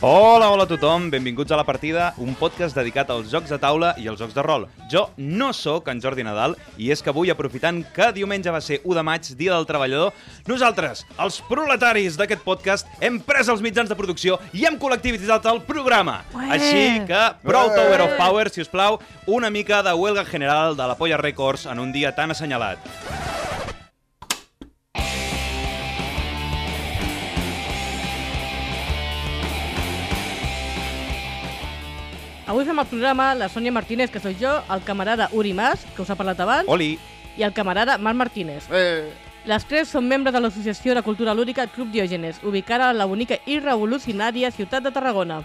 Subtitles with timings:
[0.00, 3.96] Hola, hola a tothom, benvinguts a La Partida, un podcast dedicat als jocs de taula
[3.98, 4.68] i als jocs de rol.
[4.92, 8.78] Jo no sóc en Jordi Nadal i és que avui, aprofitant que diumenge va ser
[8.84, 10.14] 1 de maig, Dia del Treballador,
[10.46, 15.64] nosaltres, els proletaris d'aquest podcast, hem pres els mitjans de producció i hem col·lectivitzat el
[15.66, 16.20] programa.
[16.30, 16.46] Ué!
[16.46, 20.86] Així que, prou Tower of Power, si us plau, una mica de huelga general de
[20.86, 22.86] la Polla Records en un dia tan assenyalat.
[32.48, 36.00] Avui fem el programa la Sònia Martínez, que sóc jo, el camarada Uri Mas, que
[36.02, 36.94] us ha parlat abans, Oli!
[37.36, 38.68] i el camarada Marc Martínez.
[38.72, 39.08] Eh,
[39.48, 43.38] Les tres són membres de l'Associació de Cultura Lúdica Club Diògenes, ubicada a la bonica
[43.46, 45.38] i revolucionària ciutat de Tarragona.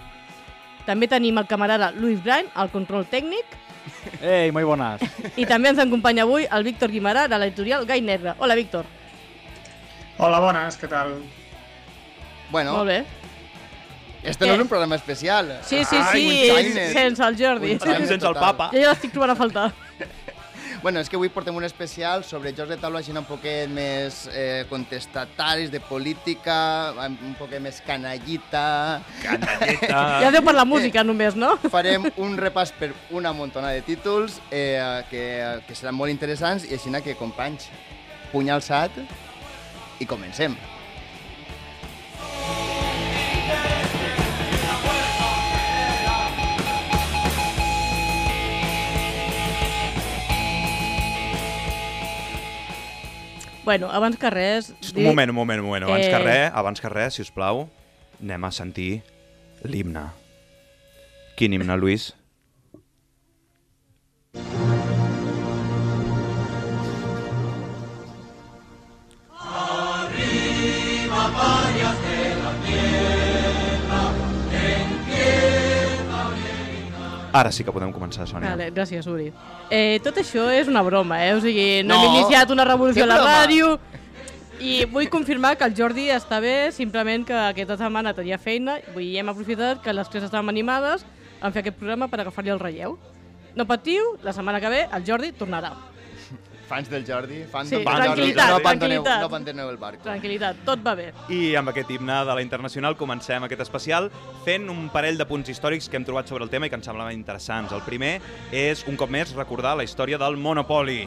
[0.86, 3.46] També tenim el camarada Luis Brain, al control tècnic,
[4.22, 5.02] Ei, muy buenas.
[5.38, 8.34] i també ens acompanya avui el Víctor Guimarà, de l'editorial Gai Negre.
[8.40, 8.86] Hola, Víctor.
[10.18, 11.18] Hola, bones, què tal?
[12.52, 13.04] bueno, Molt bé.
[14.24, 15.60] Este no és un programa especial.
[15.68, 16.92] Sí, sí, Ai, sí, shiner.
[16.94, 17.78] sense el Jordi.
[17.80, 18.70] Sense el papa.
[18.74, 19.72] Jo ja l'estic trobant a faltar.
[20.84, 24.26] Bueno, és que avui portem un especial sobre jocs de taula així un poquet més
[24.36, 29.00] eh, contestataris, de política, un poquet més canallita.
[29.24, 30.02] Canalleta!
[30.26, 31.54] Ja deu per la música només, no?
[31.78, 34.76] Farem un repàs per una montona de títols eh,
[35.08, 35.24] que,
[35.64, 37.72] que seran molt interessants i així que, companys,
[38.36, 38.92] puny alçat
[40.04, 40.60] i comencem.
[53.64, 54.74] Bueno, abans que res...
[54.96, 55.84] Un moment, un moment, un moment.
[55.88, 56.12] Abans Eh.
[56.12, 57.70] que res, abans que res, si us plau,
[58.22, 59.02] anem a sentir
[59.64, 60.04] l'himne.
[61.40, 62.10] Quin himne, Lluís?
[77.34, 78.52] Ara sí que podem començar, Sònia.
[78.54, 79.32] Vale, gràcies, Uri.
[79.74, 81.34] Eh, tot això és una broma, eh?
[81.34, 82.04] O sigui, no, No.
[82.04, 83.80] hem iniciat una revolució a la ràdio...
[84.64, 89.04] I vull confirmar que el Jordi està bé, simplement que aquesta setmana tenia feina, vull
[89.04, 91.04] dir, hem aprofitat que les tres estàvem animades
[91.42, 92.94] en fer aquest programa per agafar-li el relleu.
[93.58, 95.74] No patiu, la setmana que ve el Jordi tornarà.
[96.74, 99.20] Fans del Jordi, fans Sí, del tranquil·litat, no abandoneu, tranquil·litat.
[99.22, 100.02] no abandoneu el barco.
[100.08, 101.12] Tranquilitat, tot va bé.
[101.30, 104.10] I amb aquest himne de la Internacional comencem aquest especial
[104.44, 106.86] fent un parell de punts històrics que hem trobat sobre el tema i que ens
[106.90, 107.72] semblaven interessants.
[107.78, 108.16] El primer
[108.52, 111.04] és, un cop més, recordar la història del Monopoly,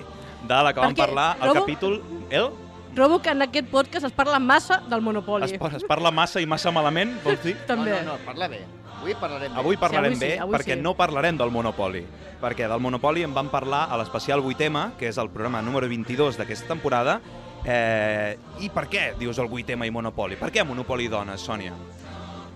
[0.47, 1.99] de la que vam Perquè parlar al trobo- capítol...
[2.31, 2.49] El?
[2.95, 5.45] Trobo que en aquest podcast es parla massa del Monopoli.
[5.51, 7.57] Es, es parla massa i massa malament, vols dir?
[7.67, 7.91] També.
[7.91, 8.63] No, no, no, parla bé.
[9.01, 9.61] Avui parlarem bé.
[9.61, 10.81] Avui parlarem avui sí, bé, avui perquè sí.
[10.81, 12.07] no parlarem del Monopoly.
[12.41, 16.37] Perquè del Monopoly en vam parlar a l'especial 8M, que és el programa número 22
[16.37, 17.21] d'aquesta temporada.
[17.65, 20.37] Eh, I per què dius el 8M i Monopoly?
[20.37, 21.73] Per què Monopoly dones, Sònia?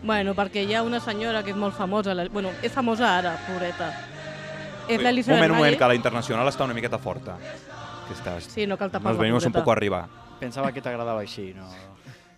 [0.02, 3.34] Bueno, perquè hi ha una senyora que és molt famosa, la- bueno, és famosa ara,
[3.46, 3.90] pobreta.
[4.88, 7.36] És un l'Elisabet moment, un moment, que la internacional està una miqueta forta.
[8.08, 8.48] Que estàs...
[8.52, 10.08] Sí, no cal tapar Nos venimos un poco arriba.
[10.40, 11.66] Pensaba que t'agradava així, no?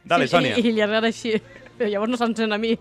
[0.04, 0.56] Dale, sí, Sònia.
[0.58, 1.36] I, i li agrada així.
[1.78, 2.74] Però llavors no s'encén a mi.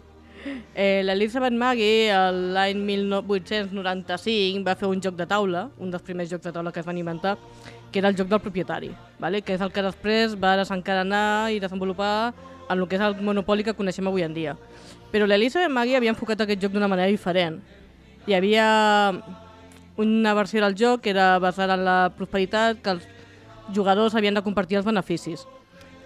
[0.73, 2.11] Eh, L'Elizabeth Maggie,
[2.55, 6.79] l'any 1895, va fer un joc de taula, un dels primers jocs de taula que
[6.81, 7.37] es van inventar,
[7.91, 9.41] que era el joc del propietari, vale?
[9.41, 12.33] que és el que després va desencadenar i desenvolupar
[12.69, 14.55] en el que és el monopoli que coneixem avui en dia.
[15.11, 17.59] Però l'Elizabeth Maggie havia enfocat aquest joc d'una manera diferent.
[18.27, 18.67] Hi havia
[20.01, 23.07] una versió del joc que era basada en la prosperitat, que els
[23.75, 25.45] jugadors havien de compartir els beneficis.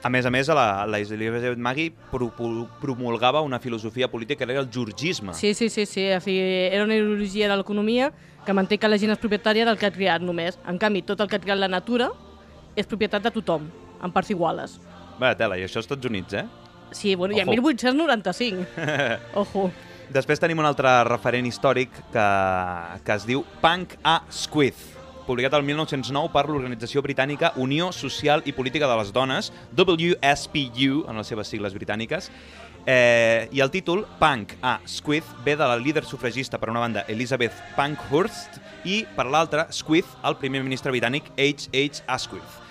[0.06, 4.52] A més a més, la, la Elizabeth Maggie pro, pro, promulgava una filosofia política que
[4.54, 5.34] era el georgisme.
[5.34, 6.04] Sí, sí, sí, sí.
[6.14, 8.12] O sigui, era una ideologia de l'economia
[8.46, 10.60] que manté que la gent és propietària del que ha creat només.
[10.70, 12.12] En canvi, tot el que ha creat la natura
[12.78, 13.66] és propietat de tothom,
[13.98, 14.78] en parts iguales.
[15.18, 16.46] Vaya tela, i això als Estats Units, eh?
[16.94, 17.58] Sí, bueno, i en Ojo.
[17.66, 18.68] 1895.
[19.42, 19.72] Ojo.
[20.14, 22.28] Després tenim un altre referent històric que,
[23.02, 24.86] que es diu Punk a Squith,
[25.26, 31.18] publicat el 1909 per l'organització britànica Unió Social i Política de les Dones, WSPU, en
[31.20, 32.32] les seves sigles britàniques,
[32.86, 37.04] Eh, I el títol, Punk a Squith, ve de la líder sufragista, per una banda,
[37.08, 42.04] Elizabeth Pankhurst, i per l'altra, Squith, el primer ministre britànic H.H.
[42.06, 42.62] Asquith.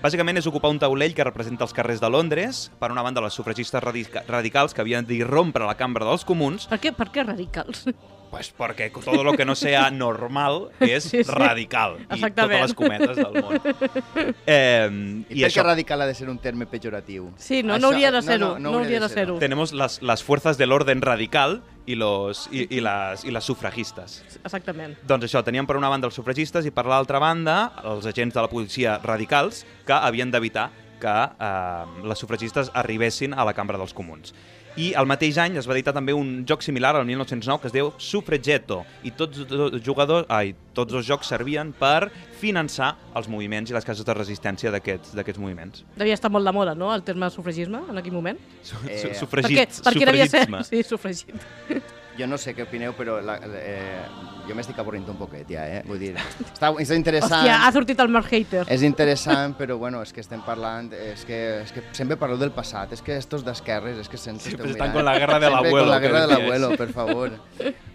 [0.00, 3.34] Bàsicament és ocupar un taulell que representa els carrers de Londres, per una banda les
[3.34, 7.84] sufragistes radica radicals que havien d'irrompre la cambra dels comuns, Per què, per què radicals?
[8.30, 11.30] Pues perquè tot lo que no sea normal és Sí, sí.
[11.32, 11.96] radical.
[12.10, 12.34] I Exactament.
[12.36, 14.34] totes les cometes del món.
[14.48, 17.30] Eh, I, per què radical ha de ser un terme pejoratiu?
[17.36, 19.38] Sí, no, no hauria de ser-ho, no, hauria hauria de ser-ho.
[19.38, 24.22] Tenemos las, las fuerzas del orden radical i, los, i, i, les, i les sufragistes.
[24.44, 24.96] Exactament.
[25.08, 28.44] Doncs això, teníem per una banda els sufragistes i per l'altra banda els agents de
[28.44, 33.94] la policia radicals que havien d'evitar que eh, les sufragistes arribessin a la cambra dels
[33.94, 34.34] comuns.
[34.76, 37.74] I el mateix any es va editar també un joc similar al 1909 que es
[37.74, 43.70] diu Suffragetto i tots els jugadors, ai, tots els jocs servien per finançar els moviments
[43.70, 45.84] i les cases de resistència d'aquests d'aquests moviments.
[45.98, 48.38] Devia estar molt de moda, no?, el terme sufragisme, en aquell moment.
[48.86, 50.46] Eh, sufragit, per què devia ser?
[50.46, 50.64] sufragisme.
[50.70, 51.94] Sí, sufragit.
[52.18, 54.02] Jo no sé què opineu, però la, eh,
[54.48, 55.82] jo m'estic avorrint un poquet ja, eh?
[55.86, 56.12] Vull dir,
[56.42, 57.44] està, és interessant.
[57.44, 58.64] Hòstia, ha sortit el Mark Hater.
[58.74, 62.50] És interessant, però bueno, és que estem parlant, és que, és que sempre parleu del
[62.56, 64.96] passat, és que estos d'esquerres, és que sempre esteu estan mirant.
[64.96, 67.38] con la guerra de l'abuelo, Con la guerra de l'abuelo, per favor.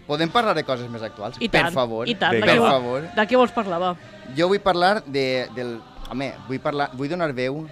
[0.06, 1.36] Podem parlar de coses més actuals?
[1.40, 2.08] I per tant, favor.
[2.08, 2.40] i tant.
[2.40, 3.08] Per favor.
[3.16, 3.96] de què vols parlar, va?
[4.36, 5.76] Jo vull parlar de, del...
[6.12, 7.62] Home, vull, parlar, vull donar veu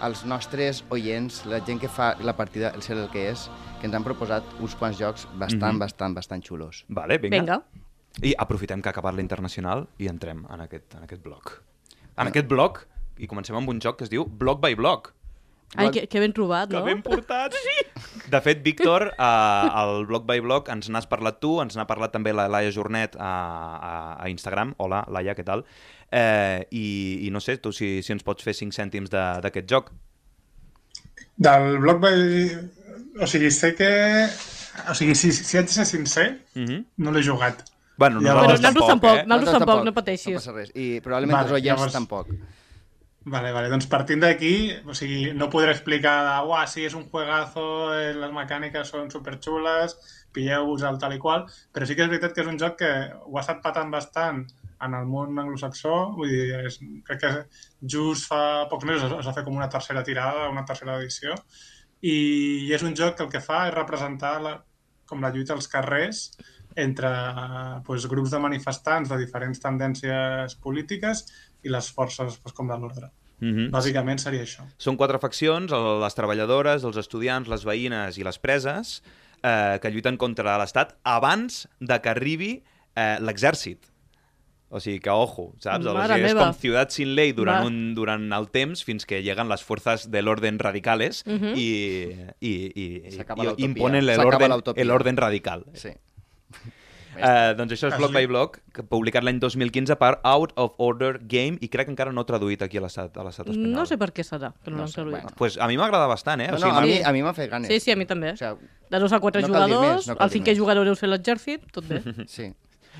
[0.00, 3.48] als nostres oients, la gent que fa la partida, el ser el que és,
[3.80, 5.78] que ens han proposat uns quants jocs bastant, Mhm.
[5.78, 6.84] bastant, bastant xulos.
[6.88, 7.38] Vale, vinga.
[7.40, 7.62] Vinga.
[8.22, 11.62] I aprofitem que ha acabat la internacional i entrem en aquest, en aquest bloc.
[12.16, 12.86] En aquest bloc,
[13.18, 15.14] i comencem amb un joc que es diu Block by Block.
[15.76, 16.84] Ai, que, que ben trobat, Que no?
[16.84, 17.54] ben portat!
[17.54, 17.76] Sí!
[18.30, 22.10] De fet, Víctor, eh, al Block by Block ens n'has parlat tu, ens n'ha parlat
[22.12, 23.30] també la Laia Jornet a,
[23.78, 23.92] a,
[24.24, 24.74] a Instagram.
[24.78, 25.62] Hola, Laia, què tal?
[26.10, 26.84] Eh, i,
[27.26, 29.92] I no sé, tu si, si ens pots fer 5 cèntims de- d'aquest joc.
[31.36, 32.20] Del Block by...
[33.22, 33.90] O sigui, sé que...
[34.90, 36.84] O sigui, si, si haig de ser sincer, Mm -hmm.
[36.96, 37.62] no l'he jugat.
[37.96, 39.26] Bueno, Ja, nosaltres Bueno, nosaltres tampoc, tampoc, eh?
[39.26, 40.32] nosaltres tampoc, no pateixis.
[40.34, 40.70] No passa res.
[40.74, 42.26] I probablement Vale, els oients llavors- tampoc.
[43.22, 44.50] Vale, vale, doncs partint d'aquí,
[44.88, 49.92] o sigui, no podré explicar uah, sí, és un juegazo, eh, les mecàniques són superxules,
[50.32, 52.88] pilleu-vos el tal i qual, però sí que és veritat que és un joc que
[53.20, 54.46] ho ha estat patant bastant
[54.80, 57.32] en el món anglosaxó, vull dir, és, crec que
[57.96, 61.36] just fa pocs mesos es va fer com una tercera tirada, una tercera edició,
[62.00, 64.54] i és un joc que el que fa és representar la,
[65.04, 66.30] com la lluita als carrers
[66.80, 67.10] entre
[67.84, 71.26] pues, grups de manifestants de diferents tendències polítiques
[71.62, 73.10] i les forces pues, com de l'ordre.
[73.40, 73.70] Mm -hmm.
[73.70, 74.62] Bàsicament seria això.
[74.76, 79.02] Són quatre faccions, les treballadores, els estudiants, les veïnes i les preses,
[79.42, 82.62] eh, que lluiten contra l'Estat abans de que arribi
[82.96, 83.86] eh, l'exèrcit.
[84.72, 85.84] O sigui que, ojo, saps?
[85.86, 86.44] O sigui, és meva.
[86.44, 87.66] com ciutat sin ley durant, Va.
[87.66, 91.56] un, durant el temps fins que lleguen les forces de l'orden radicales Mhm.
[91.56, 92.52] i, i,
[93.06, 93.64] i, S'acaba i l'utopia.
[93.66, 94.52] imponen l'orden
[94.90, 95.64] orden radical.
[95.72, 95.88] Sí.
[97.16, 98.16] Eh, doncs això és Block sí.
[98.20, 102.12] by Block, que publicat l'any 2015 per Out of Order Game i crec que encara
[102.14, 103.72] no traduït aquí a l'estat espanyol.
[103.74, 105.16] No sé per què serà, que no, No l'han sé, traduït.
[105.18, 105.32] bueno.
[105.36, 106.48] Pues a mi m'agrada bastant, eh?
[106.52, 107.68] No, O no, sigui, a mi, a mi m'ha fet ganes.
[107.68, 108.32] Sí, sí, a mi també.
[108.32, 110.58] O sigui, De dos a quatre no jugadors, més, no el cinquè més.
[110.58, 112.00] jugador deu ser l'exèrcit, tot bé.
[112.26, 112.52] sí.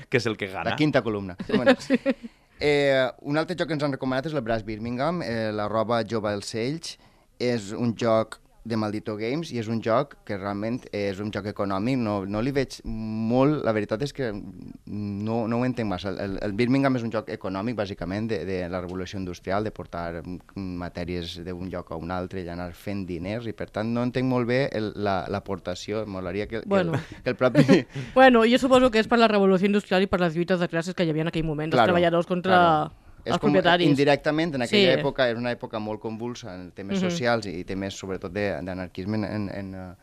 [0.09, 0.71] que és el que gana.
[0.71, 1.35] La quinta columna.
[1.47, 1.75] Bueno.
[2.59, 6.03] eh, un altre joc que ens han recomanat és el Brass Birmingham, eh, la roba
[6.07, 6.97] jove dels Ells.
[7.41, 11.47] És un joc de Maldito Games i és un joc que realment és un joc
[11.49, 16.11] econòmic, no, no li veig molt, la veritat és que no, no ho entenc massa.
[16.21, 20.21] El, el Birmingham és un joc econòmic, bàsicament, de, de la revolució industrial, de portar
[20.55, 24.27] matèries d'un lloc a un altre i anar fent diners, i per tant no entenc
[24.29, 26.93] molt bé el- la- l'aportació, molaria que, que, Bueno.
[26.93, 27.65] el, que el propi...
[28.15, 30.93] Bueno, jo suposo que és per la revolució industrial i per les lluites de classes
[30.95, 33.00] que hi havia en aquell moment, Claro, els treballadors contra claro.
[33.25, 33.87] Els és com propietaris.
[33.87, 34.99] indirectament, en aquella Sí.
[35.01, 37.09] època, era una època molt convulsa en temes Mhm.
[37.09, 39.95] socials i temes sobretot de- d'anarquisme en, en, en, eh,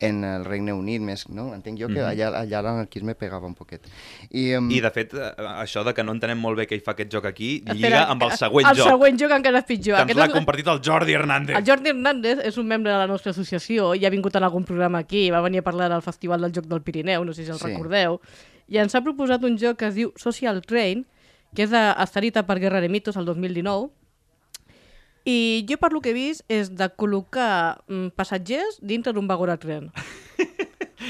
[0.00, 1.54] en el Regne Unit, més, no?
[1.54, 2.08] Entenc jo que Mhm.
[2.10, 3.80] allà, allà l'anarquisme pegava un poquet.
[4.30, 6.80] I, um, I, de fet, eh, això de que no entenem molt bé què hi
[6.80, 9.64] fa aquest joc aquí, Espera, lliga amb el següent el joc, següent joc encara és
[9.64, 9.96] pitjor.
[9.96, 11.56] que ens l'ha és- compartit el Jordi Hernández.
[11.56, 14.64] El Jordi Hernández és un membre de la nostra associació i ha vingut en algun
[14.64, 17.50] programa aquí, va venir a parlar del Festival del Joc del Pirineu, no sé si
[17.52, 17.64] el Sí.
[17.66, 18.20] recordeu,
[18.68, 21.06] i ens ha proposat un joc que es diu Social Train,
[21.54, 23.90] que és Estarita per Guerra de Mitos, el 2019,
[25.24, 29.48] i jo per lo que he vist és de col·locar mm, passatgers dintre d'un vagó
[29.48, 29.88] de tren.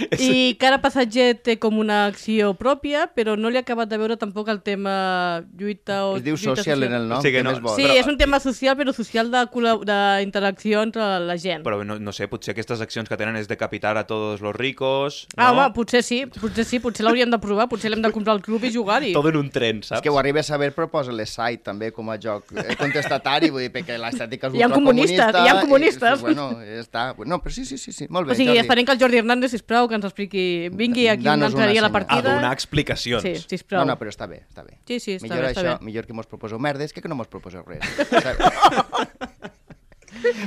[0.18, 4.16] I cada passatger té com una acció pròpia, però no li he acabat de veure
[4.20, 6.16] tampoc el tema lluita o...
[6.18, 7.76] es diu lluita social en el nom, O sigui, què no- més vols?
[7.76, 9.44] Sí, Però- és un tema social, però social de
[9.84, 11.62] d'interacció entre la gent.
[11.64, 15.26] Però no, no sé, potser aquestes accions que tenen és decapitar a tots los ricos,
[15.36, 15.42] no?
[15.44, 18.42] Ah, home, potser sí, potser sí, potser l'hauríem de provar, potser l'hem de comprar al
[18.44, 19.12] club i jugar-hi.
[19.18, 19.98] Todo en un tren, saps?
[20.00, 23.64] És que ho arribes a saber, proposa l'Eside també com a joc eh, contestatari, vull
[23.66, 26.18] dir, perquè l'estètica és Hi ha comunistes, ultracomunista hi ha i- comunistes.
[26.20, 27.04] i, bueno, ja està.
[27.26, 28.06] No, però sí, sí, sí, sí.
[28.10, 28.64] molt bé, O sigui, Jordi.
[28.64, 30.68] esperem que el Jordi Hernández, sisplau, sisplau, que ens expliqui...
[30.72, 32.34] Vingui aquí Danos una entraria a la una A partida.
[32.34, 33.22] donar explicacions.
[33.22, 33.84] Sí, No, sisplau.
[33.86, 34.78] no, però està bé, està bé.
[34.86, 35.84] Sí, sí, està millor bé, està això, bé.
[35.84, 37.80] millor que mos proposeu merdes que que no mos proposeu res.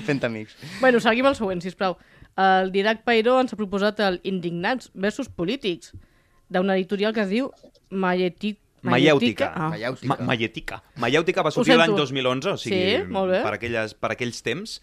[0.06, 0.56] Fent amics.
[0.82, 1.98] Bueno, seguim el següent, sisplau.
[2.38, 5.92] El Didac Pairó ens ha proposat el Indignats versus Polítics,
[6.50, 7.52] d'una editorial que es diu
[7.90, 8.60] Maietic...
[8.88, 9.50] Maièutica.
[9.58, 9.72] Ah.
[10.96, 11.44] Maièutica.
[11.44, 13.40] Va sortir l'any 2011, o sigui, Sí, molt bé.
[13.44, 14.78] per, aquelles, per aquells temps,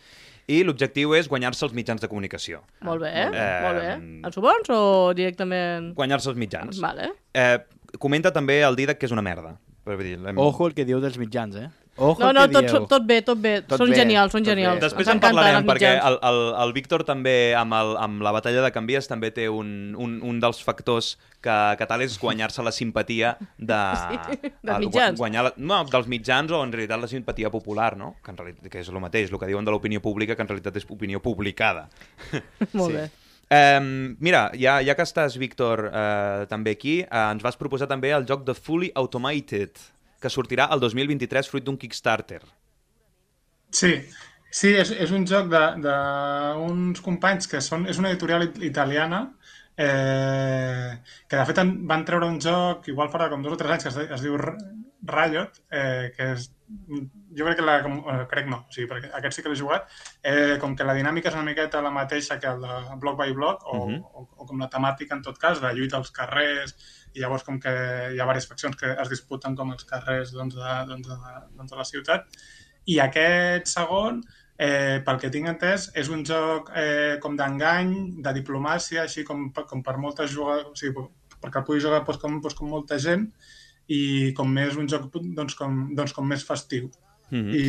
[0.49, 2.63] i l'objectiu és guanyar-se els mitjans de comunicació.
[2.85, 3.45] Molt bé, bé.
[3.65, 3.93] molt bé.
[3.95, 4.81] Eh, Els bons o
[5.17, 5.93] directament...
[5.97, 6.81] Guanyar-se els mitjans.
[6.83, 7.13] Vale.
[7.33, 7.59] Eh,
[7.99, 9.57] comenta també el Didac que és una merda.
[9.85, 11.69] Per dir, Ojo el que diu dels mitjans, eh?
[11.97, 12.87] Ojo No, no, que tot, dieu.
[12.91, 13.53] tot bé, tot bé.
[13.63, 14.55] Tot són bé, genials, són tot bé.
[14.57, 14.81] genials.
[14.83, 18.71] Després en parlarem, perquè el, el, el Víctor també, amb, el, amb la batalla de
[18.75, 21.13] canvies, també té un, un, un dels factors
[21.45, 23.79] que, que tal és guanyar-se la simpatia de...
[24.35, 25.19] Sí, dels el- mitjans.
[25.23, 28.17] Guanyar la, no, dels mitjans o en realitat la simpatia popular, no?
[28.25, 30.51] Que, en realitat, que és el mateix, el que diuen de l'opinió pública, que en
[30.51, 31.87] realitat és opinió publicada.
[32.75, 32.97] Molt sí.
[32.99, 33.11] bé.
[33.55, 38.11] Um, mira, ja, ja que estàs, Víctor, uh, també aquí, uh, ens vas proposar també
[38.17, 39.79] el joc de Fully Automated,
[40.25, 42.41] que sortirà el 2023 fruit d'un Kickstarter.
[43.75, 43.91] Sí,
[44.55, 49.21] sí és, és un joc d'uns companys que són, és una editorial it- italiana
[49.77, 50.91] eh,
[51.29, 53.93] que de fet van treure un joc, igual farà com dos o tres anys, que
[53.95, 54.39] es, es diu
[55.07, 56.49] Riot, eh, que és,
[57.37, 59.59] jo crec que la, com, eh, crec no, o sigui, perquè aquest sí que l'he
[59.61, 59.89] jugat,
[60.23, 63.33] eh, com que la dinàmica és una miqueta la mateixa que el de block by
[63.37, 64.01] block, o, Mhm.
[64.03, 66.75] o, o com la temàtica en tot cas, de lluita als carrers,
[67.15, 70.55] i llavors com que hi ha diverses faccions que es disputen com els carrers doncs,
[70.55, 72.27] de, doncs, de, doncs, de la ciutat,
[72.87, 74.23] i aquest segon,
[74.59, 79.51] eh, pel que tinc entès, és un joc eh, com d'engany, de diplomàcia, així com,
[79.53, 81.07] com per moltes jugadors, o sigui,
[81.41, 83.29] perquè el pugui jugar doncs, com, doncs, com molta gent,
[83.89, 86.91] i com més un joc doncs, com, doncs, com més festiu.
[87.31, 87.55] Mm -hmm.
[87.55, 87.65] I,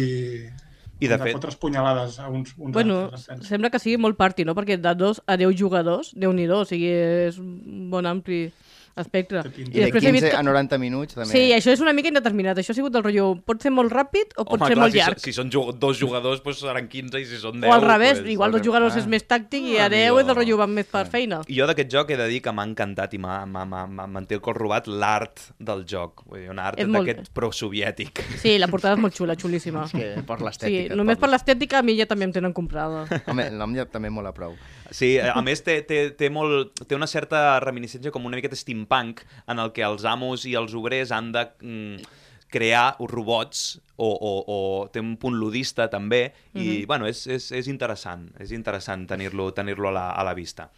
[0.99, 3.47] I de de fet, fotre punyalades a uns, uns Bueno, altres.
[3.47, 4.55] sembla que sigui molt party, no?
[4.55, 6.91] Perquè de dos a 10 jugadors, déu nhi o sigui,
[7.27, 8.51] és un bon ampli
[8.97, 9.43] espectre.
[9.43, 9.71] Pinta.
[9.71, 11.29] I de després he 15 vist a 90 minuts també.
[11.31, 12.57] Sí, això és una mica indeterminat.
[12.57, 14.93] Això ha sigut del rotllo, pot ser molt ràpid o pot Home, ser clar, molt
[14.93, 15.19] si, llarg.
[15.19, 17.69] si són ju- dos jugadors, doncs seran 15, i si són 10...
[17.69, 18.99] o al revés, doncs, igual dos jugadors ah.
[18.99, 20.19] és més tàctic i Ah, a 10 amigo.
[20.21, 21.41] és del rotllo van més per feina.
[21.47, 24.57] I jo d'aquest joc he de dir que m'ha encantat i m'ha- té el cor
[24.57, 26.23] robat l'art del joc.
[26.25, 28.23] Vull dir, un art molt- d'aquest pro-soviètic.
[28.41, 29.85] Sí, la portada és molt xula, xulíssima.
[29.85, 30.95] És que per Sí, l'estètica.
[30.95, 33.05] només per l'estètica a mi ja també em tenen comprada.
[33.27, 34.55] Home, el nom ja també mola prou.
[34.91, 39.21] Sí, a més té, té, té, molt, té una certa reminiscència com una miqueta steampunk
[39.47, 42.05] en el que els amos i els obrers han de mm,
[42.49, 47.67] crear robots o, o, o té un punt ludista també i bueno, és, és, és
[47.67, 50.69] interessant és interessant tenir-lo tenir, -lo a, la, a la vista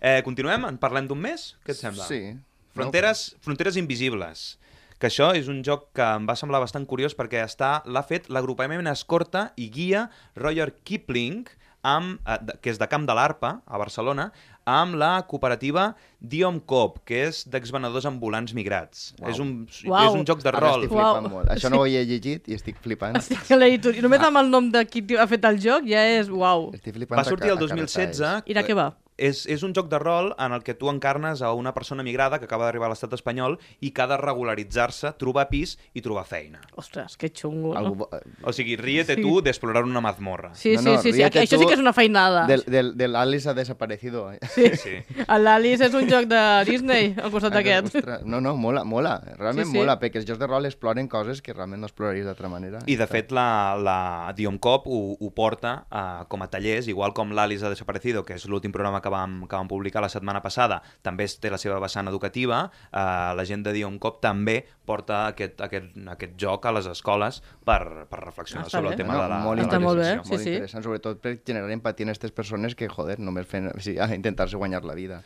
[0.00, 0.64] eh, Continuem?
[0.64, 1.56] En parlem d'un mes?
[1.64, 2.06] Què et sembla?
[2.06, 2.34] Sí.
[2.74, 4.58] Fronteres, Fronteres Invisibles
[4.98, 8.30] que això és un joc que em va semblar bastant curiós perquè està l'ha fet
[8.30, 11.48] l'agrupament escorta i guia Roger Kipling
[11.82, 14.30] amb, eh, que és de Camp de l'Arpa, a Barcelona,
[14.64, 19.12] amb la cooperativa Diom Coop, que és d'exvenedors ambulants migrats.
[19.20, 19.30] Uau.
[19.30, 20.06] És, un, Uau.
[20.06, 20.84] és un joc de Ara rol.
[20.84, 21.14] estic Uau.
[21.16, 21.48] flipant molt.
[21.50, 23.16] Això no ho havia llegit i estic flipant.
[23.18, 24.02] Estic a l'editorial.
[24.06, 26.70] Només amb el nom de qui ha fet el joc ja és uau.
[26.74, 28.18] Estic flipant Va sortir el ca- a 2016.
[28.20, 28.42] carretades.
[28.46, 28.90] I de què va?
[29.18, 32.38] És, és un joc de rol en el que tu encarnes a una persona migrada
[32.38, 36.24] que acaba d'arribar a l'estat espanyol i que ha de regularitzar-se, trobar pis i trobar
[36.24, 36.60] feina.
[36.76, 37.74] Ostres, que xungo.
[37.76, 37.94] Algú...
[37.94, 37.94] No?
[38.06, 38.10] bo-
[38.44, 39.22] O sigui, ríete Sí.
[39.22, 40.54] tu d'explorar una mazmorra.
[40.54, 41.22] Sí, No, sí, no, sí, sí.
[41.22, 42.46] Això sí que és una feinada.
[42.46, 44.32] Del, del, del Alice ha desaparecido.
[44.32, 44.38] eh?
[44.54, 44.96] Sí, sí.
[45.38, 47.94] L'Alice és un joc de Disney al costat d'aquest.
[47.94, 49.18] Ostres, No, no, mola, mola.
[49.38, 49.78] Realment Sí, sí.
[49.78, 52.80] mola, perquè els jocs de rol exploren coses que realment no exploraries d'altra manera.
[52.86, 57.12] I de fet la, la Diom Cop ho, ho porta uh, com a tallers, igual
[57.12, 60.42] com l'Alice ha desaparecido, que és l'últim programa que vam, que vam publicar la setmana
[60.44, 65.26] passada, també té la seva vessant educativa, uh, la gent de Diom Cop també porta
[65.30, 68.96] aquest, aquest, aquest joc a les escoles per, per reflexionar Està sobre bé.
[68.96, 70.52] el tema de la, molt de la Està molt bé, sí, molt sí.
[70.56, 74.10] interessant, sobretot per generar empatia en aquestes persones que, joder, només fent, o sigui, a
[74.16, 75.22] intentar-se guanyar la vida.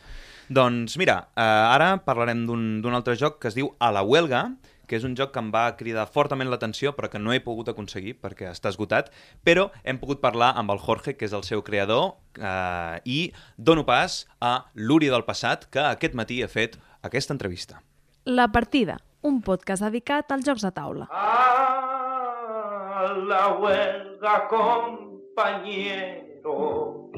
[0.47, 4.45] Doncs mira, eh, ara parlarem d'un d'un altre joc que es diu A la Huelga,
[4.87, 7.69] que és un joc que em va cridar fortament l'atenció però que no he pogut
[7.69, 9.11] aconseguir perquè està esgotat,
[9.43, 13.85] però hem pogut parlar amb el Jorge, que és el seu creador, eh, i dono
[13.85, 17.81] pas a l'Uri del passat, que aquest matí ha fet aquesta entrevista.
[18.25, 21.07] La partida, un podcast dedicat als jocs de taula.
[21.11, 27.11] A la huelga, compañeros,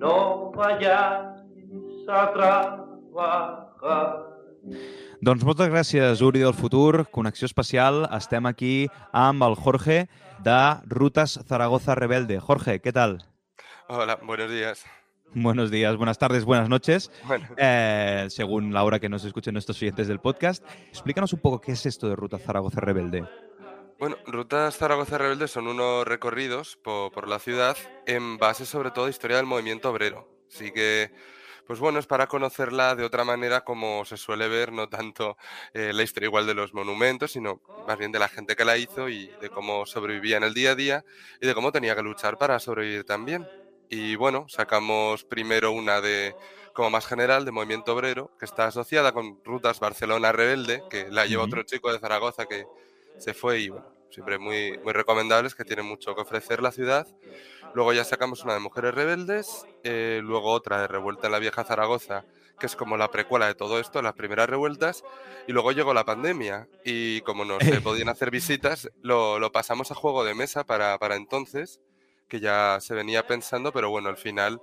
[0.00, 4.29] no vayáis a trabajar.
[5.20, 7.06] Doncs moltes gràcies, Uri del futur.
[7.10, 8.06] Connexió especial.
[8.16, 10.08] Estem aquí amb el Jorge
[10.44, 12.38] de Rutas Zaragoza Rebelde.
[12.40, 13.18] Jorge, ¿qué tal?
[13.88, 14.84] Hola, buenos días.
[15.32, 17.10] Buenos días, buenas tardes, buenas noches.
[17.24, 21.60] Bueno, Eh, según la hora que nos escuchen nuestros oyentes del podcast, explícanos un poco
[21.60, 23.28] qué es esto de Ruta Zaragoza Rebelde.
[23.98, 27.76] bueno, Rutas Zaragoza Rebelde son unos recorridos po- por, la ciudad
[28.06, 30.26] en base sobre todo a historia del movimiento obrero.
[30.52, 31.12] Así que
[31.70, 35.36] pues bueno, es para conocerla de otra manera como se suele ver, no tanto
[35.72, 38.76] eh, la historia igual de los monumentos, sino más bien de la gente que la
[38.76, 41.04] hizo y de cómo sobrevivía en el día a día
[41.40, 43.46] y de cómo tenía que luchar para sobrevivir también.
[43.88, 46.34] Y bueno, sacamos primero una de
[46.72, 51.26] como más general de movimiento obrero, que está asociada con Rutas Barcelona Rebelde, que la
[51.26, 52.66] lleva otro chico de Zaragoza que
[53.16, 57.06] se fue y bueno, siempre muy, muy recomendables, que tienen mucho que ofrecer la ciudad.
[57.72, 61.64] Luego ya sacamos una de Mujeres Rebeldes, eh, luego otra de Revuelta en la Vieja
[61.64, 62.26] Zaragoza,
[62.58, 65.04] que es como la precuela de todo esto, las primeras revueltas,
[65.46, 69.90] y luego llegó la pandemia, y como no se podían hacer visitas, lo, lo pasamos
[69.90, 71.80] a juego de mesa para, para entonces,
[72.28, 74.62] que ya se venía pensando, pero bueno, al final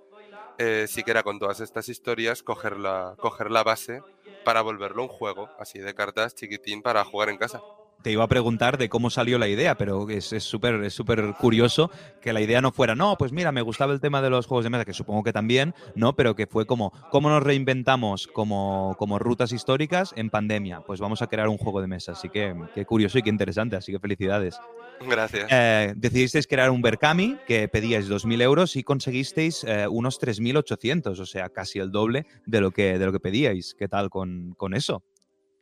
[0.57, 4.05] eh, sí que era con todas estas historias coger la, coger la base
[4.43, 7.65] para volverlo un juego, así de cartas chiquitín para jugar en casa.
[8.01, 11.91] Te iba a preguntar de cómo salió la idea, pero es súper es súper curioso
[12.21, 14.63] que la idea no fuera, no, pues mira, me gustaba el tema de los juegos
[14.63, 16.15] de mesa, que supongo que también, ¿no?
[16.15, 20.81] Pero que fue como, ¿cómo nos reinventamos como, como rutas históricas en pandemia?
[20.81, 22.13] Pues vamos a crear un juego de mesa.
[22.13, 24.59] Así que qué curioso y qué interesante, así que felicidades.
[25.07, 25.47] Gracias.
[25.51, 31.25] Eh, decidisteis crear un Berkami que pedíais 2.000 euros y conseguisteis eh, unos 3.800, o
[31.25, 33.75] sea, casi el doble de lo que, de lo que pedíais.
[33.77, 35.03] ¿Qué tal con, con eso?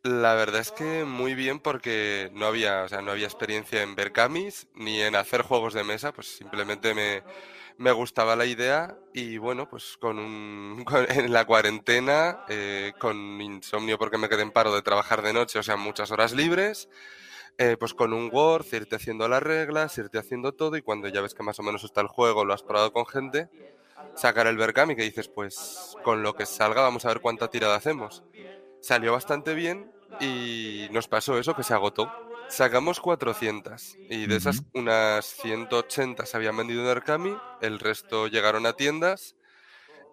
[0.05, 3.95] La verdad es que muy bien porque no había, o sea, no había experiencia en
[3.95, 4.13] ver
[4.75, 7.23] ni en hacer juegos de mesa, pues simplemente me,
[7.77, 13.97] me gustaba la idea y bueno, pues con un, en la cuarentena, eh, con insomnio
[13.97, 16.87] porque me quedé en paro de trabajar de noche, o sea, muchas horas libres,
[17.57, 21.21] eh, pues con un Word, irte haciendo las reglas, irte haciendo todo y cuando ya
[21.21, 23.49] ves que más o menos está el juego, lo has probado con gente,
[24.15, 27.75] sacar el Berkami que dices, pues con lo que salga vamos a ver cuánta tirada
[27.75, 28.23] hacemos.
[28.81, 32.13] Salió bastante bien y nos pasó eso, que se agotó.
[32.47, 38.65] Sacamos 400 y de esas unas 180 se habían vendido en Berkami, el resto llegaron
[38.67, 39.35] a tiendas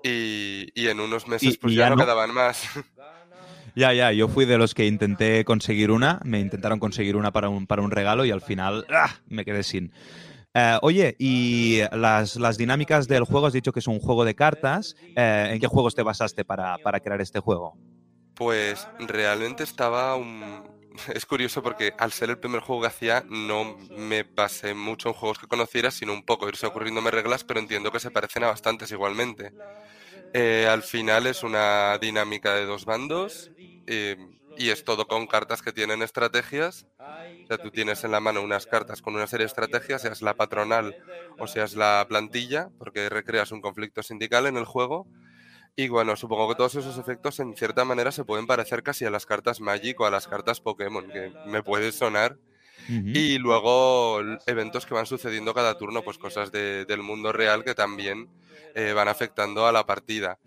[0.03, 2.03] y, y en unos meses Y- pues y ya, ya no no.
[2.03, 2.63] quedaban más.
[3.75, 7.49] Ya, ya, yo fui de los que intenté conseguir una, me intentaron conseguir una para
[7.49, 9.11] un, para un regalo y al final ¡ah!
[9.27, 9.93] me quedé sin.
[10.55, 14.35] Eh, oye, y las, las dinámicas del juego, has dicho que es un juego de
[14.35, 14.95] cartas.
[15.15, 17.79] eh, ¿En qué juegos te basaste para, para crear este juego?
[18.43, 20.69] Pues realmente estaba un...
[21.15, 25.15] Es curioso porque al ser el primer juego que hacía no me basé mucho en
[25.15, 28.49] juegos que conociera, sino un poco irse ocurriéndome reglas, pero entiendo que se parecen a
[28.49, 29.53] bastantes igualmente.
[30.33, 33.53] Eh, al final es una dinámica de dos bandos
[33.87, 34.17] eh,
[34.57, 36.87] y es todo con cartas que tienen estrategias.
[37.45, 40.23] O sea, tú tienes en la mano unas cartas con una serie de estrategias, seas
[40.23, 40.97] la patronal
[41.39, 45.09] o seas la plantilla, porque recreas un conflicto sindical en el juego.
[45.75, 49.11] Y bueno, supongo que todos esos efectos en cierta manera se pueden parecer casi a
[49.11, 52.37] las cartas Magic o a las cartas Pokémon, que me puede sonar.
[53.15, 57.75] Y luego eventos que van sucediendo cada turno, pues cosas de- del mundo real que
[57.75, 58.29] también
[58.75, 60.39] eh, van afectando a la partida.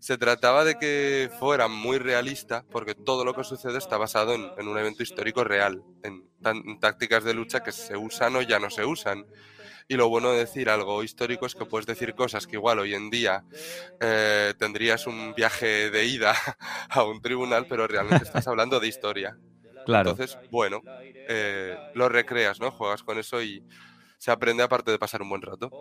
[0.00, 4.48] Se trataba de que fuera muy realista, porque todo lo que sucede está basado en,
[4.58, 8.58] en un evento histórico real, en, en tácticas de lucha que se usan o ya
[8.60, 9.24] no se usan.
[9.90, 12.94] Y lo bueno de decir algo histórico es que puedes decir cosas que igual hoy
[12.94, 13.42] en día
[14.00, 16.34] eh, tendrías un viaje de ida
[16.90, 19.38] a un tribunal, pero realmente estás hablando de historia.
[19.86, 20.10] Claro.
[20.10, 22.70] Entonces, bueno, eh, lo recreas, ¿no?
[22.70, 23.64] Juegas con eso y
[24.18, 25.72] se aprende aparte de pasar un buen rato.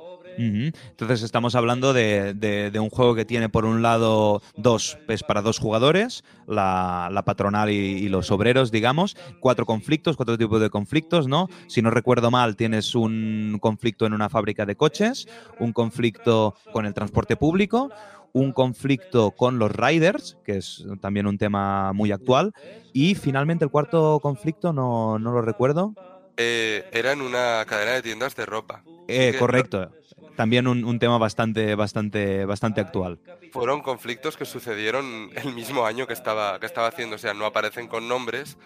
[0.91, 5.23] Entonces estamos hablando de, de- de un juego que tiene por un lado dos, es
[5.23, 10.59] para dos jugadores, la, la patronal y, y los obreros, digamos, cuatro conflictos, cuatro tipos
[10.61, 11.47] de conflictos, ¿no?
[11.67, 16.85] Si no recuerdo mal, tienes un conflicto en una fábrica de coches, un conflicto con
[16.85, 17.91] el transporte público,
[18.31, 22.53] un conflicto con los riders, que es también un tema muy actual,
[22.91, 25.95] y finalmente el cuarto conflicto, no, no lo recuerdo.
[26.37, 28.83] Eh, era en una cadena de tiendas de ropa.
[29.07, 29.91] Eh, correcto.
[30.35, 33.19] También un, un tema bastante, bastante, bastante actual.
[33.51, 37.15] Fueron conflictos que sucedieron el mismo año que estaba, que estaba haciendo.
[37.15, 38.57] O sea, no aparecen con nombres,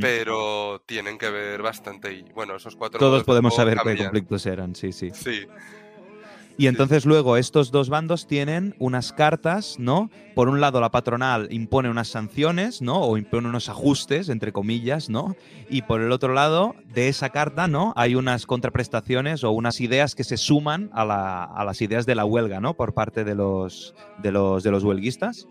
[0.00, 2.12] pero tienen que ver bastante.
[2.12, 2.98] Y bueno, esos cuatro.
[2.98, 5.10] Todos podemos saber qué conflictos eran, sí, sí.
[5.14, 5.46] Sí.
[6.58, 10.10] Y entonces luego estos dos bandos tienen unas cartas, ¿no?
[10.34, 13.00] Por un lado la patronal impone unas sanciones, ¿no?
[13.00, 15.34] O impone unos ajustes, entre comillas, ¿no?
[15.70, 17.92] Y por el otro lado de esa carta, ¿no?
[17.96, 22.14] Hay unas contraprestaciones o unas ideas que se suman a, la- a las ideas de
[22.14, 22.74] la huelga, ¿no?
[22.74, 25.48] Por parte de los, de los, de los huelguistas.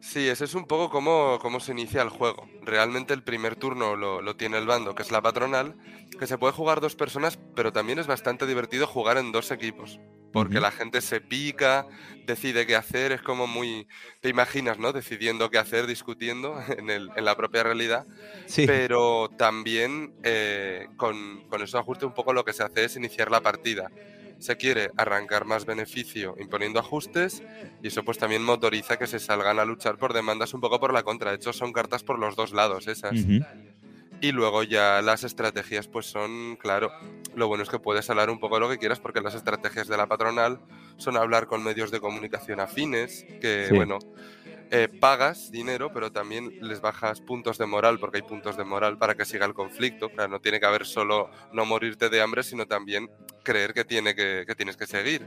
[0.00, 2.48] Sí, ese es un poco cómo, cómo se inicia el juego.
[2.62, 5.76] Realmente el primer turno lo, lo tiene el bando, que es la patronal,
[6.18, 10.00] que se puede jugar dos personas, pero también es bastante divertido jugar en dos equipos.
[10.32, 11.86] Porque la gente se pica,
[12.22, 13.86] decide qué hacer, es como muy...
[14.20, 14.92] Te imaginas, ¿no?
[14.92, 18.06] Decidiendo qué hacer, discutiendo en, el- en la propia realidad.
[18.46, 18.66] Sí.
[18.66, 23.30] Pero también eh, con, con esos ajustes un poco lo que se hace es iniciar
[23.30, 23.92] la partida.
[24.38, 27.44] se quiere arrancar más beneficio imponiendo ajustes
[27.80, 30.92] y eso pues también motoriza que se salgan a luchar por demandas un poco por
[30.92, 31.30] la contra.
[31.30, 33.28] De hecho, son cartas por los dos lados esas.
[33.28, 33.44] Ujú.
[34.22, 36.92] Y luego ya las estrategias pues son, claro,
[37.34, 39.88] lo bueno es que puedes hablar un poco de lo que quieras porque las estrategias
[39.88, 40.60] de la patronal
[40.96, 43.74] son hablar con medios de comunicación afines, que Sí.
[43.74, 43.98] bueno,
[44.70, 48.96] eh, pagas dinero, pero también les bajas puntos de moral, porque hay puntos de moral
[48.96, 50.08] para que siga el conflicto.
[50.08, 53.10] Claro, no tiene que haber solo no morirte de hambre, sino también
[53.42, 55.26] creer que, tiene que, que tienes que seguir.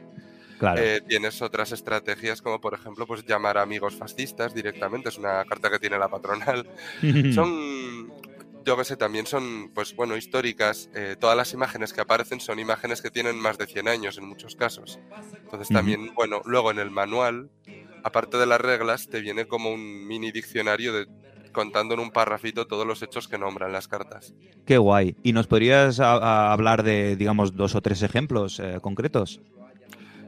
[0.57, 0.81] Claro.
[0.81, 5.43] Eh, tienes otras estrategias como por ejemplo pues llamar a amigos fascistas directamente, es una
[5.43, 6.65] carta que tiene la patronal.
[7.35, 7.84] son,
[8.65, 10.89] yo que sé, también son, pues bueno, históricas.
[10.93, 14.25] eh, todas las imágenes que aparecen son imágenes que tienen más de 100 años en
[14.27, 14.99] muchos casos.
[15.43, 17.51] Entonces también, bueno, luego en el manual,
[18.03, 21.07] aparte de las reglas, te viene como un mini diccionario de
[21.51, 24.33] contando en un parrafito todos los hechos que nombran las cartas.
[24.65, 25.15] Qué guay.
[25.23, 29.41] ¿Y nos podrías hablar de, digamos, dos o tres ejemplos eh, concretos?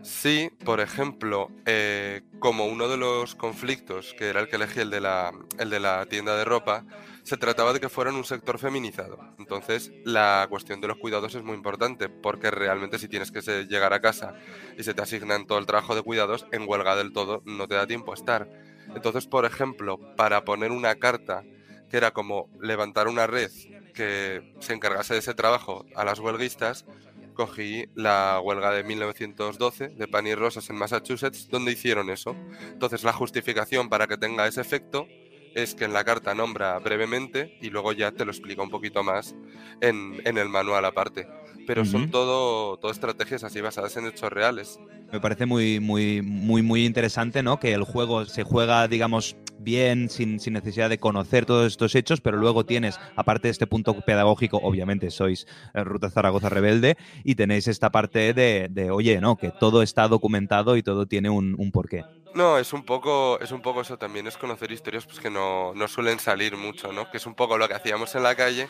[0.01, 4.89] Sí, por ejemplo, eh, como uno de los conflictos, que era el que elegí el
[4.89, 6.85] de, la, el de la tienda de ropa,
[7.27, 9.19] se trataba de que fueran un sector feminizado.
[9.37, 13.91] Entonces, la cuestión de los cuidados es muy importante, porque realmente si tienes que llegar
[13.91, 14.33] a casa
[14.77, 17.75] y se te asignan todo el trabajo de cuidados, en huelga del todo no te
[17.75, 18.49] da tiempo a estar.
[18.95, 21.43] Entonces, por ejemplo, para poner una carta
[21.89, 23.51] que era como levantar una red
[23.93, 26.85] que se encargase de ese trabajo a las huelguistas,
[27.33, 32.37] cogí la huelga de 1912 de pan y rosas en Massachusetts, donde hicieron eso.
[32.71, 35.07] Entonces la justificación para que tenga ese efecto
[35.53, 39.03] es que en la carta nombra brevemente y luego ya te lo explica un poquito
[39.03, 39.35] más
[39.81, 41.27] en, en el manual aparte.
[41.67, 42.11] Pero son Ujú.
[42.11, 44.79] todo, todo estrategias así basadas en hechos reales.
[45.11, 47.59] Me parece muy, muy, muy, muy interesante, ¿no?
[47.59, 52.21] Que el juego se juega, digamos, bien, sin, sin necesidad de conocer todos estos hechos,
[52.21, 57.35] pero luego tienes, aparte de este punto pedagógico, obviamente sois eh, Ruta Zaragoza Rebelde, y
[57.35, 61.55] tenéis esta parte de, de, oye, no, que todo está documentado y todo tiene un,
[61.57, 62.03] un porqué.
[62.33, 65.73] No, es un poco, es un poco eso también, es conocer historias pues, que no,
[65.73, 67.09] no suelen salir mucho, ¿no?
[67.09, 68.67] Que es un poco lo que hacíamos en la calle,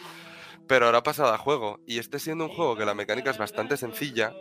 [0.67, 1.79] pero ahora ha pasado a juego.
[1.85, 4.35] Y este siendo un juego que la mecánica es bastante sencilla,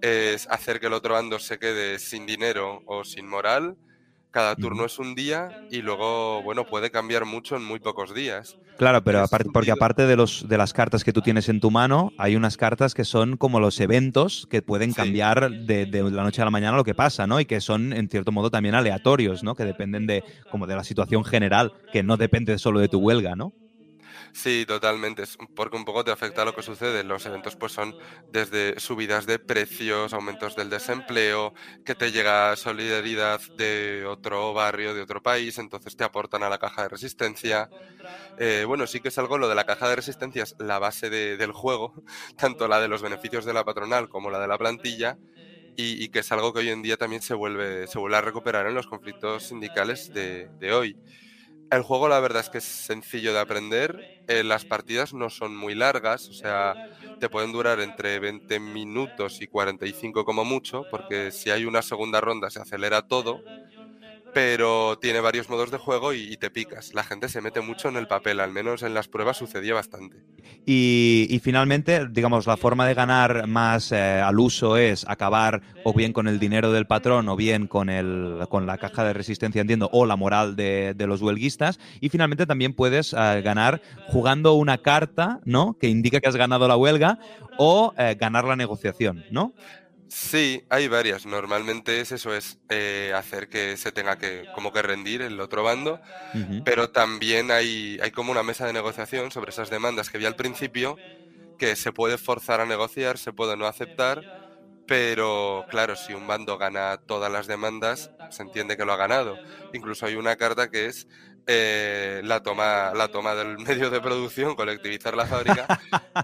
[0.00, 3.78] es hacer que el otro bando se quede sin dinero o sin moral.
[4.30, 8.58] Cada turno es un día y luego, bueno, puede cambiar mucho en muy pocos días.
[8.76, 11.70] Claro, pero aparte, porque aparte de, los, de las cartas que tú tienes en tu
[11.70, 14.94] mano, hay unas cartas que son como los eventos que pueden Sí.
[14.94, 17.40] cambiar de, de la noche a la mañana lo que pasa, ¿no?
[17.40, 19.54] Y que son, en cierto modo, también aleatorios, ¿no?
[19.54, 23.34] Que dependen de, como de la situación general, que no depende solo de tu huelga,
[23.34, 23.54] ¿no?
[24.32, 27.04] Sí, totalmente, porque un poco te afecta lo que sucede.
[27.04, 27.96] Los eventos pues son
[28.28, 31.52] desde subidas de precios, aumentos del desempleo,
[31.84, 36.58] que te llega solidaridad de otro barrio, de otro país, entonces te aportan a la
[36.58, 37.70] caja de resistencia.
[38.36, 41.10] Eh, bueno, sí que es algo, lo de la caja de resistencia es la base
[41.10, 41.94] de- del juego,
[42.36, 45.18] tanto la de los beneficios de la patronal como la de la plantilla,
[45.76, 48.22] y, y que es algo que hoy en día también se vuelve, se vuelve a
[48.22, 50.98] recuperar en los conflictos sindicales de, de hoy.
[51.70, 55.56] El juego la verdad es que es sencillo de aprender, eh, las partidas no son
[55.56, 56.78] muy largas, o sea,
[57.18, 62.20] te pueden durar entre 20 minutos y 45 como mucho, porque si hay una segunda
[62.20, 63.44] ronda se acelera todo,
[64.36, 66.92] pero tiene varios modos de juego y, te picas.
[66.92, 70.18] La gente se mete mucho en el papel, al menos en las pruebas sucedía bastante.
[70.66, 76.12] Y, finalmente, digamos, la forma de ganar más eh, al uso es acabar o bien
[76.12, 79.88] con el dinero del patrón o bien con, el, con la caja de resistencia, entiendo,
[79.90, 81.80] o la moral de, de los huelguistas.
[82.02, 85.78] Y finalmente también puedes eh, ganar jugando una carta, ¿no?
[85.78, 87.18] Que indica que has ganado la huelga
[87.56, 89.54] o eh, ganar la negociación, ¿no?
[90.08, 91.26] Sí, hay varias.
[91.26, 95.62] Normalmente es eso, es eh, hacer que se tenga que como que rendir el otro
[95.64, 96.00] bando,
[96.64, 100.36] pero también hay, hay como una mesa de negociación sobre esas demandas que vi al
[100.36, 101.02] principio,
[101.58, 104.26] que se puede forzar a negociar, se puede no aceptar,
[104.86, 109.40] pero claro, si un bando gana todas las demandas, se entiende que lo ha ganado.
[109.72, 111.06] Incluso hay una carta que es
[111.46, 115.66] eh, la, toma, la toma del medio de producción, colectivizar la fábrica.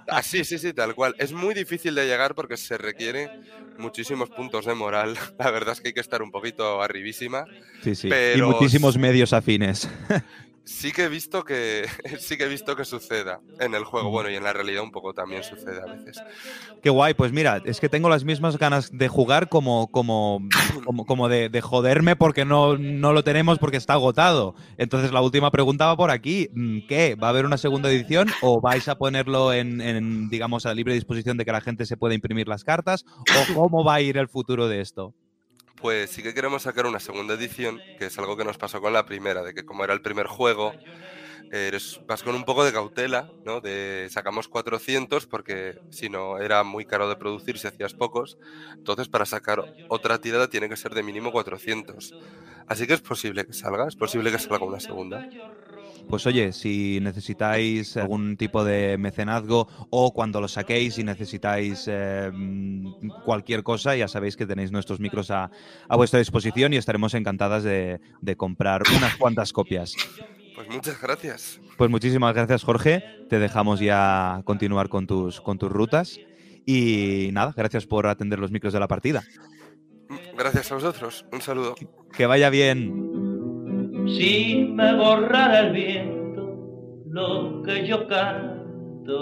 [0.08, 1.14] Ah, sí, sí, sí, tal cual.
[1.18, 3.32] Es muy difícil de llegar porque se requiere
[3.76, 5.16] muchísimos puntos de moral.
[5.38, 7.48] La verdad es que hay que estar un poquito arribísima.
[7.82, 8.08] Sí, sí.
[8.08, 9.88] Pero Y muchísimos medios afines.
[10.64, 11.87] Sí que he visto que
[12.18, 14.92] sí que he visto que suceda en el juego, bueno, y en la realidad un
[14.92, 16.22] poco también sucede a veces.
[16.83, 20.40] Qué guay, pues mira, es que tengo las mismas ganas de jugar como, como,
[20.85, 24.55] como, como de, de joderme porque no, no lo tenemos porque está agotado.
[24.79, 26.48] Entonces la última pregunta va por aquí.
[26.53, 27.16] Mm, ¿Qué?
[27.16, 30.94] ¿Va a haber una segunda edición o vais a ponerlo en, en, digamos, a libre
[30.94, 33.05] disposición de que la gente se pueda imprimir las cartas?
[33.18, 35.14] ¿O cómo va a ir el futuro de esto?
[35.83, 38.92] Pues sí que queremos sacar una segunda edición, que es algo que nos pasó con
[38.92, 40.79] la primera, de que como era el primer juego,
[41.51, 43.61] eres, vas con un poco de cautela, ¿no?
[43.61, 48.38] De sacamos 400 porque si no era muy caro de producir si hacías pocos.
[48.79, 52.16] Entonces, para sacar otra tirada tiene que ser de mínimo 400.
[52.66, 55.27] Así que es posible que salga, es posible que salga una segunda.
[56.08, 62.30] Pues oye, si necesitáis algún tipo de mecenazgo o cuando lo saquéis y necesitáis eh,
[62.32, 65.50] mm, cualquier cosa, ya sabéis que tenéis nuestros micros a,
[65.88, 69.94] a vuestra disposición y estaremos encantadas de, de comprar unas cuantas copias.
[70.54, 71.60] Pues muchas gracias.
[71.76, 73.02] Pues muchísimas gracias, Jorge.
[73.28, 76.20] Te dejamos ya continuar con tus, con tus rutas.
[76.66, 79.22] Y nada, gracias por atender los micros de la partida.
[80.36, 81.24] Gracias a vosotros.
[81.32, 81.74] Un saludo.
[82.12, 83.32] Que vaya bien.
[84.06, 86.56] Si me borrara el viento
[87.06, 89.12] lo que yo canto.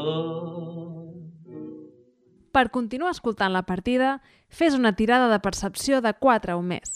[2.53, 6.91] Per continuar escoltant la partida, fes una tirada de percepció de 4 o més.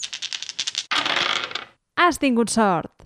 [1.95, 3.05] Has tingut sort!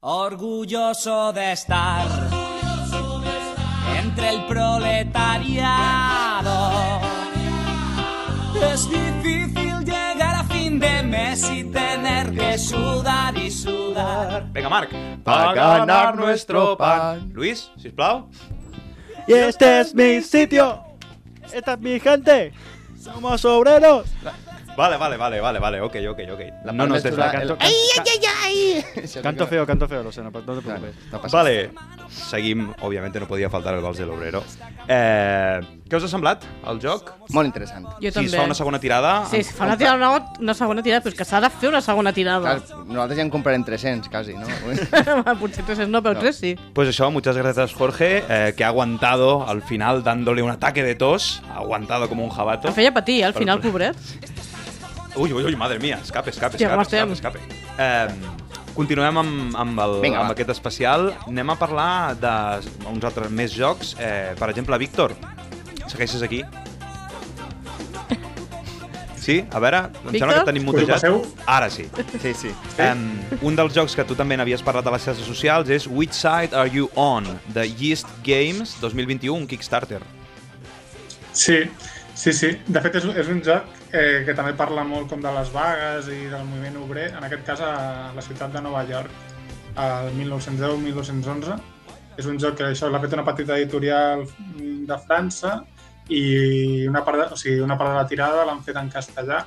[0.00, 2.06] Orgulloso de estar
[3.98, 7.00] entre el proletariado.
[8.72, 9.21] Es difícil
[10.72, 14.46] fin de mes y tener que sudar y sudar.
[14.52, 14.90] Venga, Marc.
[15.22, 17.30] Pa ganar nuestro pan.
[17.32, 18.30] Luis, sisplau.
[19.26, 20.82] Y este es mi sitio.
[21.52, 22.52] Esta es mi gente.
[22.98, 24.06] Somos obreros.
[24.76, 26.40] Vale, vale, vale, vale, vale, ok, ok, ok.
[26.64, 27.42] La no nos palma chula, desla...
[27.42, 29.08] el- Ay, ay, ay!
[29.22, 30.94] Canto feo, canto feo, lo sé, no, no te preocupes.
[31.12, 31.70] No passa Vale,
[32.08, 34.42] seguim, òbviament no podia faltar el Vals de l'Obrero.
[34.88, 37.10] Eh, què us ha semblat, el joc?
[37.36, 37.84] Molt interessant.
[38.00, 38.30] Jo si també.
[38.30, 39.12] es fa una segona tirada...
[39.30, 41.68] Sí, es fa una, tirada, una, una segona tirada, però és que s'ha de fer
[41.68, 42.54] una segona tirada.
[42.62, 44.46] Clar, nosaltres ja en comprarem 300, quasi, no?
[45.40, 46.20] Potser 300 no, però No.
[46.24, 46.54] 3 sí.
[46.72, 50.94] Pues eso, muchas gracias Jorge, eh, que ha aguantado al final dándole un ataque de
[50.94, 52.68] tos, ha aguantado como un jabato.
[52.68, 53.96] Em feia patir, eh, al final, pobret.
[55.14, 57.52] Uy, uy, uy, madre mía, escape, escape, Hòstia, escape, escape, estem?
[57.52, 57.78] escape.
[57.78, 60.32] Eh, continuem amb, amb, el, Vinga, amb va.
[60.36, 61.10] aquest especial.
[61.26, 63.94] Anem a parlar d'uns altres més jocs.
[64.00, 65.12] Eh, per exemple, Víctor,
[65.86, 66.42] segueixes aquí?
[69.22, 69.44] Sí?
[69.54, 70.18] A veure, em Víctor?
[70.18, 70.96] sembla que tenim Us ho mutejat.
[70.96, 71.20] passeu?
[71.46, 71.84] Ara sí.
[72.22, 72.50] Sí, sí.
[72.82, 73.04] Um,
[73.46, 76.56] un dels jocs que tu també n'havies parlat a les xarxes socials és Which Side
[76.58, 77.28] Are You On?
[77.54, 80.00] de Yeast Games 2021, un Kickstarter.
[81.32, 81.60] Sí,
[82.16, 82.56] sí, sí.
[82.66, 86.08] De fet, és, és un joc eh, que també parla molt com de les vagues
[86.12, 87.74] i del moviment obrer, en aquest cas a
[88.16, 89.12] la ciutat de Nova York,
[89.76, 91.58] al 1910-1911.
[92.20, 94.26] És un joc que això l'ha fet una petita editorial
[94.88, 95.62] de França
[96.12, 99.44] i una part de, o sigui, una part de la tirada l'han fet en castellà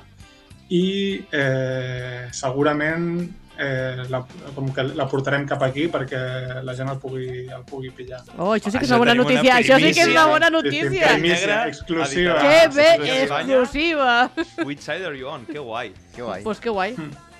[0.74, 0.86] i
[1.30, 4.20] eh, segurament eh, la,
[4.54, 8.20] com que la portarem cap aquí perquè la gent el pugui, el pugui pillar.
[8.36, 9.56] Oh, això sí que és una bona tenim una notícia.
[9.60, 11.12] Això sí que és una bona Sí, sí, notícia.
[11.14, 12.36] primícia, exclusiva.
[12.42, 12.90] Que bé,
[13.22, 14.30] Exclusiva.
[14.64, 15.46] Which Side Are You On?
[15.46, 15.92] Que guai.
[16.14, 16.42] Que guai.
[16.42, 16.94] Pues que guai.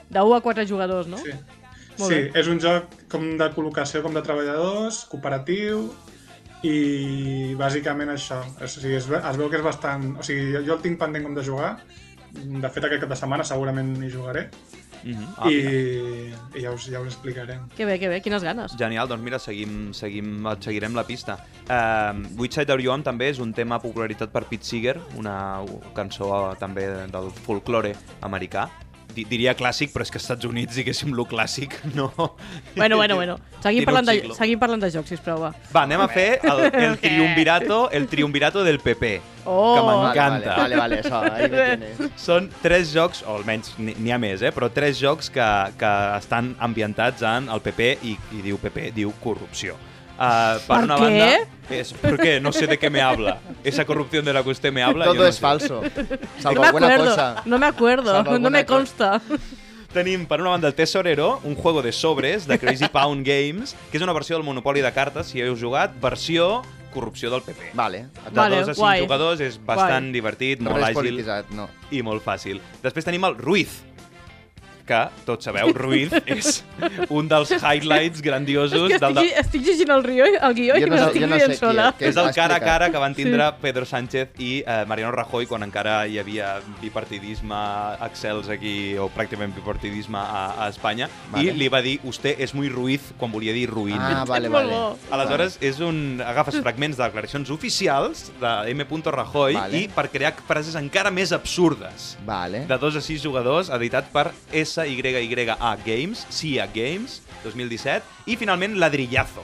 [0.09, 1.19] De 1 a 4 jugadors, no?
[1.19, 1.31] Sí.
[1.99, 2.31] Molt sí, bé.
[2.41, 5.87] és un joc com de col·locació com de treballadors, cooperatiu
[6.63, 8.41] i bàsicament això.
[8.61, 10.11] O sigui, es, ve, es veu que és bastant...
[10.21, 11.77] O sigui, jo, jo el tinc pendent com de jugar.
[12.37, 14.49] De fet, aquest cap de setmana segurament hi jugaré.
[15.05, 15.35] Mm -hmm.
[15.37, 17.69] ah, I, i ja, us, ja us explicarem.
[17.77, 18.77] Que bé, que bé, quines ganes.
[18.79, 21.39] Genial, doncs mira, seguim, seguim, et seguirem la pista.
[22.39, 26.53] Which Side Are You On també és un tema popularitzat per Pete Seeger, una cançó
[26.53, 28.69] eh, també del folklore americà.
[29.17, 32.11] Di- Diria clàssic, però és que als Estats Units, diguéssim, lo clàssic, no...
[32.77, 33.39] Bueno, bueno, bueno.
[33.65, 35.51] Seguim parlant, de, seguim parlant de jocs, sisplau, va.
[35.73, 39.17] Va, anem a fer el, el triumvirato, el triumvirato del PP,
[39.49, 39.77] Oh!
[39.77, 40.57] que m'encanta.
[40.59, 42.13] Vale, vale, vale, això, ahí me tienes.
[42.19, 44.51] Són tres jocs, o almenys n'hi ha més, eh?
[44.53, 45.49] però tres jocs que,
[45.79, 49.77] que estan ambientats en el PP i, i diu PP, diu corrupció.
[50.19, 51.03] Uh, per ¿Per una qué?
[51.03, 51.39] banda,
[51.71, 52.41] es, ¿por qué?
[52.41, 53.39] No sé de qué me habla.
[53.63, 55.05] Esa corrupción de la que usted me habla.
[55.07, 55.41] yo Todo no es sé.
[55.41, 55.83] falso.
[55.83, 57.43] No Salvo me alguna acuerdo, cosa.
[57.45, 58.77] no me acuerdo, Salvo no me cosa.
[58.79, 59.23] consta.
[59.93, 63.97] Tenim, per una banda, el Tesorero, un juego de sobres de Crazy Pound Games, que
[63.97, 67.71] és una versió del Monopoli de cartes, si heu jugat, versió corrupció del PP.
[67.75, 68.07] Vale.
[68.25, 69.01] De Vale, dos a cinc guai.
[69.05, 70.13] jugadors és bastant Guai.
[70.13, 71.69] divertit, No molt àgil no.
[71.91, 72.61] i molt fàcil.
[72.83, 73.83] Després tenim el Ruiz,
[74.87, 76.63] que, tots sabeu, Ruiz és
[77.11, 80.85] un dels highlights grandiosos És que del, estic, estic llegint el, rio, el guió i
[80.85, 81.89] Jo no me sé- l'estic jo no sé rient qui sola.
[81.91, 85.13] és, què és el cara a cara que van tindre Pedro Sánchez i eh, Mariano
[85.17, 87.59] Rajoy quan encara hi havia bipartidisme
[88.07, 91.51] excels aquí, o pràcticament bipartidisme a, a Espanya, Vale.
[91.51, 93.99] i li va dir, usted és muy ruiz, quan volia dir ruïn.
[93.99, 94.79] Ah, vale, vale.
[95.11, 96.21] Aleshores, és un...
[96.25, 98.87] agafes fragments de declaracions oficials de M.
[99.07, 99.79] Rajoy Vale.
[99.79, 102.15] i per crear frases encara més absurdes.
[102.27, 102.65] Vale.
[102.69, 104.31] De 2 a 6 jugadors, editat per
[104.85, 109.43] SYYA Games, SIA Games, 2017, i finalment Ladrillazo.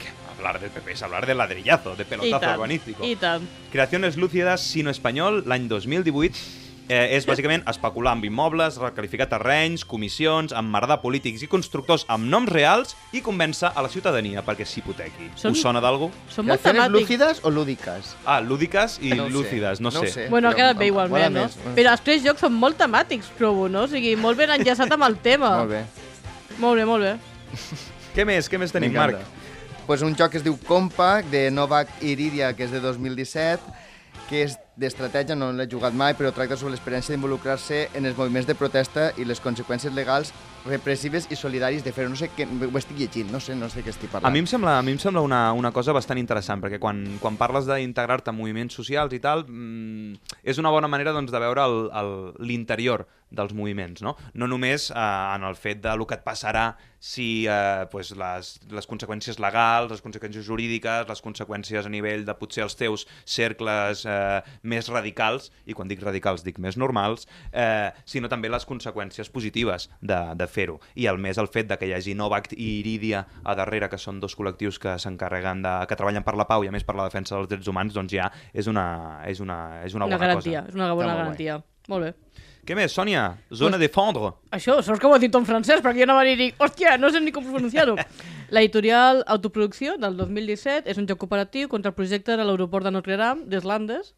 [0.00, 3.04] Que hablar del PP es hablar de ladrillazo, de I pelotazo tant, urbanístico.
[3.04, 3.44] i tant.
[3.72, 6.38] Creaciones lúcidas sino español, l'any 2018,
[6.90, 12.50] eh, és bàsicament especular amb immobles, recalificar terrenys, comissions, emmerdar polítics i constructors amb noms
[12.50, 15.30] reals i convèncer a la ciutadania perquè s'hipotequi.
[15.38, 16.10] Són- Us sona d'algú?
[16.28, 16.90] Són molt temàtics.
[16.98, 18.16] lúcidas o lúdicas?
[18.26, 20.10] Ah, lúdiques i No ho sé, lúcides, no, no ho sé.
[20.12, 20.28] sé.
[20.28, 21.42] Bueno, ha però quedat bé igualment, no?
[21.44, 23.84] més, Però els tres jocs són molt temàtics, trobo, no?
[23.84, 25.56] O sigui, molt ben enllaçat amb el tema.
[25.62, 25.84] Molt bé.
[26.58, 27.14] Molt bé, molt bé.
[28.14, 28.48] Què més?
[28.50, 29.16] Què més tenim, Marc?
[29.86, 33.62] Pues un joc que es diu Compact, de Novak Iridia, que és de 2017,
[34.30, 38.46] que és d'estratègia, no l'he jugat mai, però tracta sobre l'experiència d'involucrar-se en els moviments
[38.48, 40.30] de protesta i les conseqüències legals
[40.64, 42.12] repressives i solidaris de fer-ho.
[42.12, 44.30] No sé què, ho estic llegint, no sé, no sé què estic parlant.
[44.30, 47.02] A mi em sembla, a mi em sembla una, una cosa bastant interessant, perquè quan,
[47.20, 51.42] quan parles d'integrar-te en moviments socials i tal, mm, és una bona manera doncs, de
[51.42, 51.66] veure
[52.38, 54.16] l'interior dels moviments, no?
[54.34, 55.00] No només eh,
[55.34, 59.88] en el fet de lo que et passarà si eh, pues, les, les conseqüències legals,
[59.90, 65.48] les conseqüències jurídiques, les conseqüències a nivell de potser els teus cercles eh, més radicals,
[65.64, 70.46] i quan dic radicals dic més normals, eh, sinó també les conseqüències positives de, de
[70.50, 70.76] fer-ho.
[70.94, 73.98] I el més el fet de que hi hagi Novak i Iridia a darrere, que
[73.98, 75.74] són dos col·lectius que s'encarreguen de...
[75.88, 78.12] que treballen per la pau i a més per la defensa dels drets humans, doncs
[78.12, 80.68] ja és una, és una, és una, Una bona garantia, cosa.
[80.68, 81.62] és una bona molt garantia.
[81.90, 82.12] Molt bé.
[82.66, 83.22] Què més, Sònia?
[83.56, 84.34] Zona de fondre.
[84.54, 87.08] Això, sort que ho he dit en francès, perquè jo no va dir, hòstia, no
[87.10, 87.96] sé ni com pronunciar-ho.
[88.54, 93.16] L'editorial Autoproducció, del 2017, és un joc cooperatiu contra el projecte de l'aeroport de Notre
[93.20, 94.12] Dame, d'Eslandes,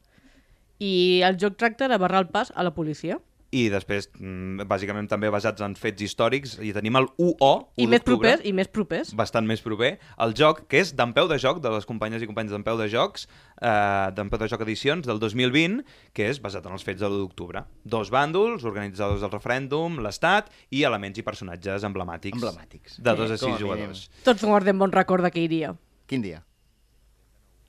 [0.83, 3.21] i el joc tracta de barrar el pas a la policia.
[3.53, 7.91] I després, mm, bàsicament també basats en fets històrics, i tenim el UO, I 1
[7.93, 9.11] més propers, i més propers.
[9.15, 12.27] bastant més proper, el joc, que és d'en peu de joc, de les companyes i
[12.27, 13.27] companys d'en peu de jocs,
[13.61, 15.83] eh, d'en peu de joc edicions del 2020,
[16.15, 17.65] que és basat en els fets de l'1 d'octubre.
[17.85, 22.41] Dos bàndols, organitzadors del referèndum, l'Estat i elements i personatges emblemàtics.
[22.41, 22.97] Emblemàtics.
[23.03, 23.59] De dos a Com a sis mínim.
[23.61, 24.11] jugadors.
[24.25, 25.75] Tots guardem bon record d'aquell dia.
[26.07, 26.43] Quin dia?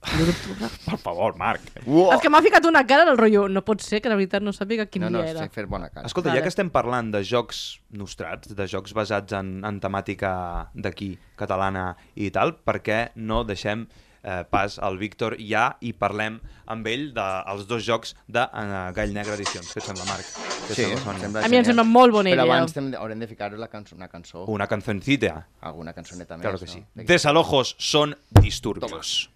[0.03, 1.61] Per favor, Marc.
[1.85, 2.11] Uo!
[2.13, 3.47] És que m'ha ficat una cara del rotllo.
[3.49, 5.39] No pot ser que de veritat no sàpiga quin No, no, dia era.
[5.47, 6.05] sé fer bona cara.
[6.07, 6.39] Escolta, Vale.
[6.41, 11.95] ja que estem parlant de jocs nostrats, de jocs basats en, en temàtica d'aquí, catalana
[12.15, 13.87] i tal, per què no deixem
[14.23, 16.37] eh, pas al Víctor ja i parlem
[16.71, 19.73] amb ell dels dos jocs de eh, Gall Negre Edicions.
[19.73, 20.23] Què et sembla, Marc?
[20.63, 21.17] Què Sí, sembla, Sònia?
[21.17, 23.95] A sembla mi em sembla molt bona Però abans hem- haurem de ficar la cançó,
[23.95, 25.47] una cançó, Una canzoncita.
[25.61, 26.71] alguna cançoneta més, Claro que no?
[26.71, 26.85] sí.
[26.95, 29.29] De- Desalojos son disturbios.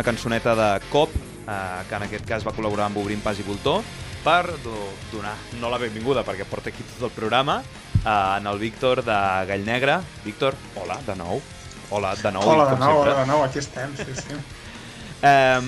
[0.00, 3.42] Una cançoneta de Cop, eh, que en aquest cas va col·laborar amb Obrim Pas i
[3.44, 3.82] Voltor,
[4.24, 7.58] per do- donar, no la benvinguda, perquè porta aquí tot el programa,
[8.00, 9.12] eh, en el Víctor de
[9.50, 9.98] Gall Negre.
[10.24, 11.42] Víctor, hola, de nou.
[11.90, 13.10] Hola, de nou, Hola de nou, sempre.
[13.12, 14.40] hola de nou, aquí estem, sí, sí.
[15.22, 15.60] Eh,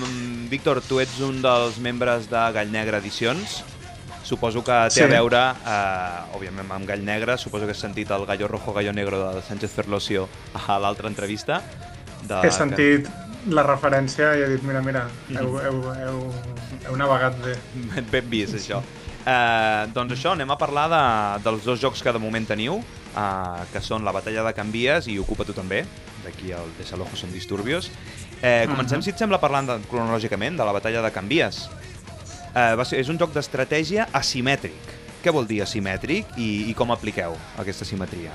[0.48, 3.62] Víctor, tu ets un dels membres de Gall Negre Edicions.
[4.24, 5.02] Suposo que té Sí.
[5.02, 7.36] a veure, eh, òbviament, amb Gall Negre.
[7.36, 11.60] Suposo que has sentit el Gallo Rojo, Gallo Negro de Sánchez Ferlosio a l'altra entrevista.
[12.22, 12.40] De...
[12.46, 13.10] He sentit
[13.50, 16.18] la referència i he dit, mira, mira, heu, heu, heu,
[16.88, 17.56] heu navegat bé.
[18.10, 18.82] Ben, vist, això.
[19.22, 21.02] Eh, doncs això, anem a parlar de,
[21.44, 22.80] dels dos jocs que de moment teniu,
[23.16, 25.84] eh, que són la Batalla de Canvies i Ocupa tu també,
[26.24, 27.90] d'aquí el Desalojos son disturbios.
[28.42, 29.02] Eh, comencem, Mhm.
[29.02, 31.68] si et sembla, parlant de, cronològicament de la Batalla de Canvies.
[32.54, 34.98] Eh, va ser, és un joc d'estratègia asimètric.
[35.22, 38.30] Què vol dir asimètric i, i com apliqueu aquesta simetria?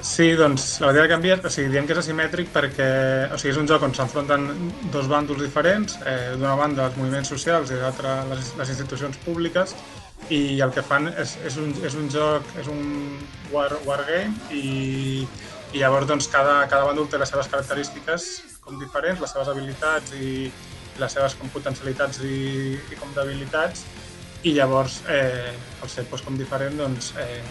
[0.00, 2.90] Sí, doncs la batalla de canvies, o sigui, diem que és asimètric perquè
[3.34, 4.46] o sigui, és un joc on s'enfronten
[4.94, 9.20] dos bàndols diferents, eh, d'una banda els moviments socials i de l'altra les, les institucions
[9.26, 9.74] públiques,
[10.32, 12.82] i el que fan és, és, un, és un joc, és un
[13.52, 15.26] war, wargame i,
[15.72, 18.28] i llavors doncs, cada, cada bàndol té les seves característiques
[18.64, 20.50] com diferents, les seves habilitats i
[21.00, 23.84] les seves com potencialitats i, i com debilitats.
[24.46, 27.42] I llavors eh, al ser doncs, com diferent doncs, eh,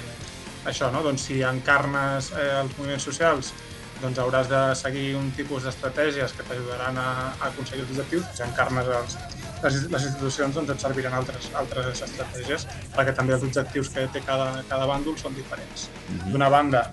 [0.71, 1.03] això, no?
[1.05, 3.53] doncs, si encarnes eh, els moviments socials
[3.99, 8.29] doncs hauràs de seguir un tipus d'estratègies que t'ajudaran a, a aconseguir els objectius.
[8.37, 9.17] Si encarnes els,
[9.63, 14.23] les, les institucions doncs et serviran altres, altres estratègies perquè també els objectius que té
[14.25, 15.89] cada, cada bàndol són diferents.
[16.29, 16.85] D'una banda,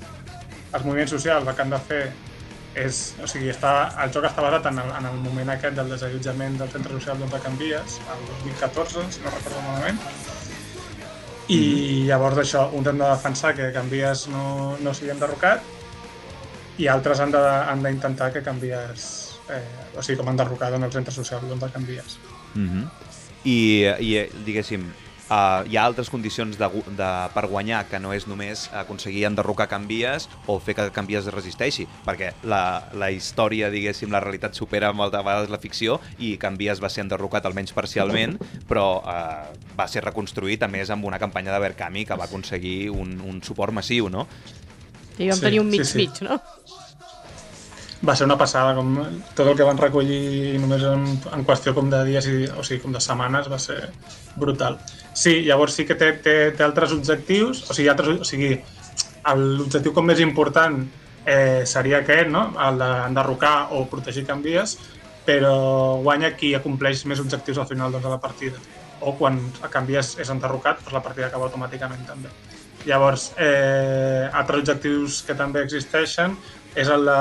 [0.73, 2.03] els moviments socials el que han de fer
[2.77, 3.73] és, o sigui, està,
[4.05, 7.23] el joc està basat en el, en el moment aquest del desallotjament del centre social
[7.23, 10.03] d'on Canvies, el 2014, si no recordo malament,
[11.49, 15.63] i llavors això, uns han de defensar que Canvies no, no sigui enderrocat
[16.83, 19.07] i altres han d'intentar que Canvies,
[19.49, 19.63] eh,
[19.97, 22.19] o sigui, com enderrocat en el centre social d'on de Canvies.
[22.55, 22.89] Mm -hmm.
[23.45, 23.59] I,
[24.01, 24.91] I, diguéssim,
[25.31, 29.69] uh, hi ha altres condicions de, de, per guanyar que no és només aconseguir enderrocar
[29.71, 32.63] canvies o fer que canvies es resisteixi, perquè la,
[32.95, 37.47] la història, diguéssim, la realitat supera moltes vegades la ficció i canvies va ser enderrocat
[37.47, 38.37] almenys parcialment,
[38.69, 39.49] però uh,
[39.79, 43.43] va ser reconstruït a més amb una campanya de Berkami que va aconseguir un, un
[43.43, 44.27] suport massiu, no?
[45.17, 46.27] I vam Sí, tenir un sí, mig-mig, sí.
[46.27, 46.37] no?
[48.05, 48.93] Va ser una passada, com
[49.35, 52.83] tot el que van recollir només en, en qüestió com de dies, i, o sigui,
[52.83, 53.79] com de setmanes, va ser
[54.37, 54.77] brutal.
[55.17, 58.53] Sí, llavors sí que té, té, té altres objectius, o sigui, altres, o sigui
[59.35, 60.77] l'objectiu com més important
[61.27, 62.51] eh, seria aquest, no?
[62.63, 64.77] el d'enderrocar o protegir canvies,
[65.27, 68.61] però guanya qui acompleix més objectius al final doncs, de la partida.
[69.01, 72.31] O quan a canvies és enderrocat, doncs la partida acaba automàticament també.
[72.87, 76.37] Llavors, eh, altres objectius que també existeixen
[76.77, 77.21] és el de...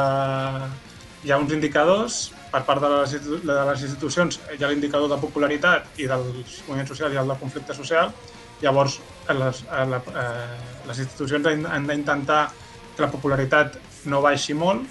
[1.26, 2.20] Hi ha uns indicadors
[2.52, 6.92] per part de les, de les institucions, hi ha l'indicador de popularitat i dels moviments
[6.94, 8.14] socials i el de conflicte social.
[8.62, 12.44] Llavors, les, la, eh, les institucions han d'intentar
[12.96, 13.76] que la popularitat
[14.12, 14.86] no baixi molt,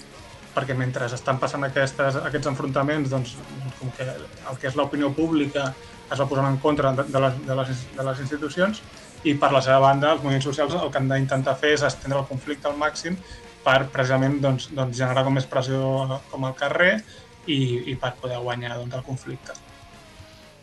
[0.54, 3.36] perquè mentre estan passant aquestes, aquests enfrontaments, doncs,
[3.78, 5.70] com que el que és l'opinió pública
[6.10, 8.82] es va posant en contra de, de, les, de, les, de les institucions
[9.24, 12.20] i per la seva banda els moviments socials el que han d'intentar fer és estendre
[12.20, 13.16] el conflicte al màxim
[13.64, 15.80] per precisament doncs, doncs, generar com més pressió
[16.30, 16.92] com al carrer
[17.46, 17.58] i,
[17.92, 19.56] i per poder guanyar doncs, el conflicte.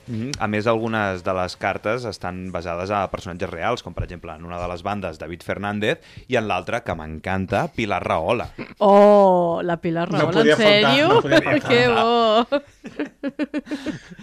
[0.08, 0.32] Mm -hmm.
[0.40, 4.46] A més, algunes de les cartes estan basades a personatges reals, com per exemple en
[4.46, 8.50] una de les bandes David Fernández i en l'altra, que m'encanta, Pilar Rahola.
[8.80, 11.08] Oh, la Pilar No Rahola, podia en sèrio?
[11.08, 11.70] no podia faltar.
[11.70, 12.46] que bo!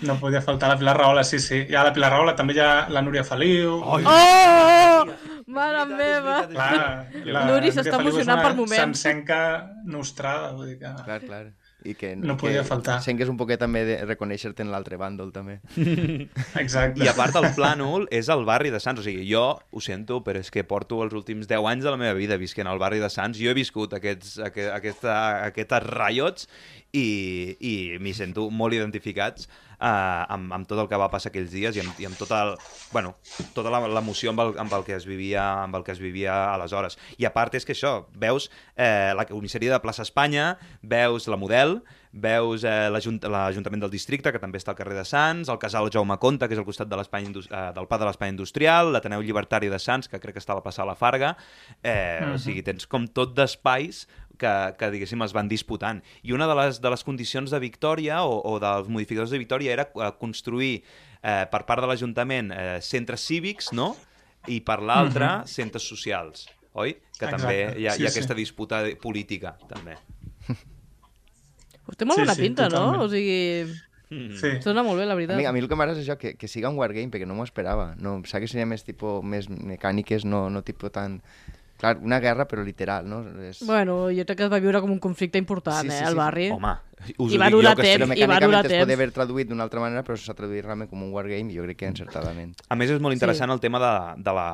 [0.02, 1.66] No podia faltar la Pilar Rahola, sí, sí.
[1.68, 3.80] Hi ha la Pilar Rahola, també hi ha la Núria Feliu.
[3.84, 5.06] Oh, Oh!
[5.46, 6.46] Mare meva!
[6.48, 8.82] Clar, la Nuri Núria s'està emocionant per moments.
[8.82, 9.40] Sencenca
[9.86, 10.92] nostrada, vull dir que...
[11.04, 11.44] Clar, clar.
[11.88, 12.98] I que, No que podia faltar.
[13.04, 15.58] Sent que és un poquet també de reconèixer-te en l'altre bàndol, també.
[16.62, 17.02] Exacte.
[17.04, 19.00] I a part, el Plànol és el barri de Sants.
[19.02, 22.00] O sigui, jo ho sento, però és que porto els últims 10 anys de la
[22.00, 23.40] meva vida visquent al barri de Sants.
[23.40, 25.14] Jo he viscut aquests, aquest, aquesta,
[25.48, 26.48] aquestes rayots
[26.92, 27.06] i,
[27.58, 29.48] i m'hi sento molt identificats
[29.80, 32.32] uh, amb, amb tot el que va passar aquells dies i amb, i amb tot
[32.36, 32.54] el,
[32.92, 33.14] bueno,
[33.56, 36.98] tota l'emoció amb, el, amb, el que es vivia, amb el que es vivia aleshores.
[37.18, 41.40] I a part és que això, veus eh, la comissaria de plaça Espanya, veus la
[41.40, 41.78] Model,
[42.12, 45.90] veus eh, l'Ajunt- l'Ajuntament del Districte, que també està al carrer de Sants, el casal
[45.92, 49.20] Jaume Conta, que és al costat de l'Espai eh, del Pla de l'Espai Industrial, l'Ateneu
[49.22, 51.36] Llibertari de Sants, que crec que està a la de la Farga,
[51.82, 52.34] eh, Mhm.
[52.34, 54.06] o sigui, tens com tot d'espais
[54.38, 56.00] que, que diguéssim, es van disputant.
[56.22, 59.72] I una de les, de les condicions de victòria o, o dels modificadors de victòria
[59.72, 60.84] era eh, construir
[61.22, 63.96] eh, per part de l'Ajuntament eh, centres cívics, no?,
[64.46, 65.46] i per l'altra Mhm.
[65.50, 66.94] centres socials, oi?
[67.18, 68.18] Que Exacte, també hi ha, sí, hi ha sí.
[68.18, 69.96] aquesta disputa política, també.
[71.88, 72.76] Us té molt Sí, bona sí, pinta, no?
[72.92, 73.02] totalment.
[73.02, 73.74] O sigui,
[74.08, 74.54] Sí.
[74.62, 75.36] sona molt bé, la A veritat.
[75.36, 77.34] mi, a mi el que m'agrada és això, que, que siga un wargame, perquè no
[77.34, 77.94] m'ho esperava.
[77.98, 81.20] No, pensava que seria més, tipo, més mecàniques, no, no tipo tan...
[81.78, 83.20] Clar, una guerra, però literal, no?
[83.46, 83.60] És...
[83.62, 86.04] Bueno, jo crec que es va viure com un conflicte important, Sí, sí, eh, sí,
[86.08, 86.18] al sí.
[86.18, 86.48] barri.
[86.50, 86.72] Home,
[87.18, 88.82] us I ho va dic durar jo que temps, i va mecànicament durar es temps.
[88.82, 91.62] podria haver traduït d'una altra manera, però s'ha traduït realment com un wargame, i jo
[91.68, 92.56] crec que encertadament.
[92.68, 93.54] A més, és molt interessant Sí.
[93.54, 94.48] el tema de, de la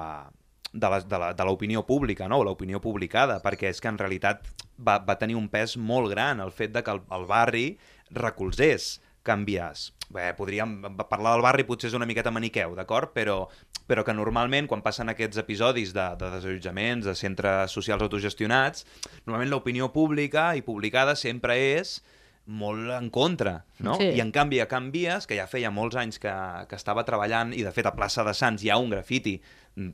[0.74, 2.40] de la- de la- de l'opinió pública, no?
[2.42, 4.42] o l'opinió publicada, perquè és que en realitat
[4.76, 7.78] va, va tenir un pes molt gran el fet de que el, el barri
[8.10, 9.92] recolzés canvies.
[10.12, 13.14] Bé, podríem parlar del barri potser és una miqueta maniqueu, d'acord?
[13.16, 13.46] Però,
[13.88, 18.84] però que normalment quan passen aquests episodis de, de desallotjaments, de centres socials autogestionats,
[19.24, 22.02] normalment l'opinió pública i publicada sempre és
[22.44, 23.94] molt en contra, no?
[23.96, 24.10] Sí.
[24.12, 26.32] I en canvi a Can Vies, que ja feia molts anys que,
[26.68, 29.38] que estava treballant, i de fet a plaça de Sants hi ha un grafiti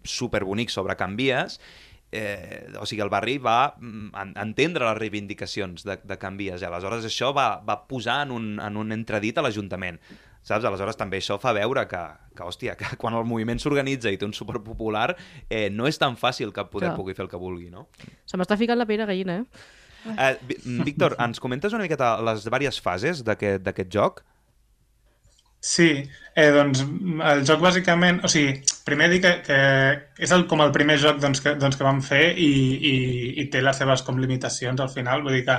[0.04, 1.60] superbonic sobre Can Vies,
[2.12, 6.62] eh, o sigui, el barri va mm, en- entendre les reivindicacions de, de Can Vies,
[6.62, 10.00] i aleshores això va, va posar en un, en un entredit a l'Ajuntament.
[10.42, 10.64] Saps?
[10.64, 12.00] Aleshores també això fa veure que,
[12.34, 15.10] que, hòstia, que quan el moviment s'organitza i té un suport popular,
[15.50, 16.96] eh, no és tan fàcil que poder Clar.
[16.96, 17.88] pugui fer el que vulgui, no?
[18.24, 19.76] Se m'està ficant la pell de gallina, eh?
[20.16, 24.22] Eh, Víctor, ens comentes una miqueta les diverses fases d'aquest joc?
[25.60, 25.88] Sí,
[26.34, 26.80] eh, doncs
[27.32, 28.54] el joc bàsicament, o sigui,
[28.86, 29.58] primer dir que, que
[30.24, 32.48] és el, com el primer joc doncs, que, doncs, que vam fer i,
[32.92, 32.94] i,
[33.42, 35.58] i té les seves com limitacions al final, vull dir que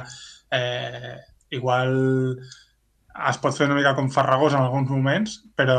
[0.58, 1.20] eh,
[1.54, 1.94] igual
[3.30, 5.78] es pot fer una mica com farragós en alguns moments, però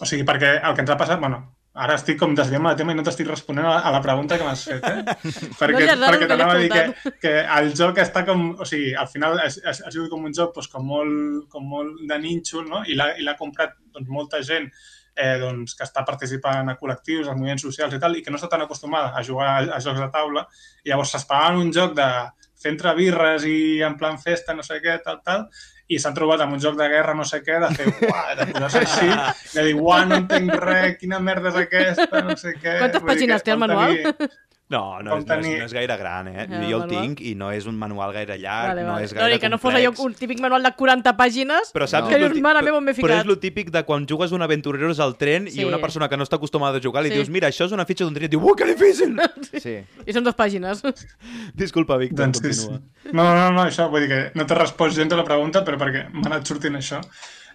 [0.00, 1.42] o sigui, perquè el que ens ha passat, bueno,
[1.84, 4.64] ara estic com desviant el tema i no t'estic responent a la, pregunta que m'has
[4.68, 5.16] fet, eh?
[5.60, 8.48] perquè dat perquè t'anava a dir que, que el joc està com...
[8.60, 12.04] O sigui, al final ha, ha, sigut com un joc doncs, com, molt, com molt
[12.08, 12.84] de nínxol, no?
[12.88, 14.70] I l'ha i l'ha comprat doncs, molta gent
[15.16, 18.40] eh, doncs, que està participant a col·lectius, a moviments socials i tal, i que no
[18.40, 20.46] està tan acostumada a jugar a, a jocs de taula.
[20.84, 22.08] I llavors s'esperaven un joc de
[22.56, 25.48] fer entre birres i en plan festa, no sé què, tal, tal,
[25.88, 28.46] i s'han trobat amb un joc de guerra no sé què, de fer, uah, de
[28.52, 29.10] posar-se així,
[29.54, 32.78] de dir, uah, no entenc res, quina merda és aquesta, no sé què.
[32.82, 33.94] Quantes pàgines té el manual?
[34.02, 34.30] tenir-
[34.68, 36.40] No, no, és, no, és, tenir- no és gaire gran, eh?
[36.50, 36.88] Ah, jo el manual.
[36.90, 39.04] tinc i no és un manual gaire llarg, Vale, no vale.
[39.04, 41.86] és No, gaire ni que no fos allò un típic manual de 40 pàgines Però
[41.86, 43.26] saps que lo dius, mare meva, m'he Però és ficat.
[43.26, 45.60] lo típic de quan jugues un aventureros al tren Sí.
[45.60, 47.14] i una persona que no està acostumada a jugar li Sí.
[47.14, 49.14] dius, mira, això és una fitxa d'un tren, i diu, uh, que difícil!
[49.62, 49.76] Sí.
[50.04, 50.82] I són dues pàgines.
[51.54, 52.66] Disculpa, Víctor, Doncs sí, sí.
[52.66, 53.12] continua.
[53.12, 55.78] No, no, no, això, vull dir que no t'he respost gens a la pregunta, però
[55.78, 57.00] perquè m'ha anat sortint això.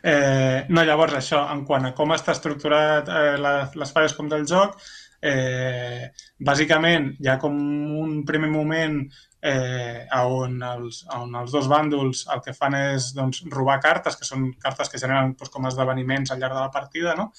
[0.03, 4.29] Eh, no, llavors, això, en quant a com està estructurat eh, la, les fases com
[4.31, 4.79] del joc,
[5.21, 6.07] eh,
[6.39, 7.57] bàsicament hi ha com
[8.01, 9.01] un primer moment
[9.41, 14.27] eh, on, els, on els dos bàndols el que fan és doncs, robar cartes, que
[14.27, 17.31] són cartes que generen doncs, com a esdeveniments al llarg de la partida, no?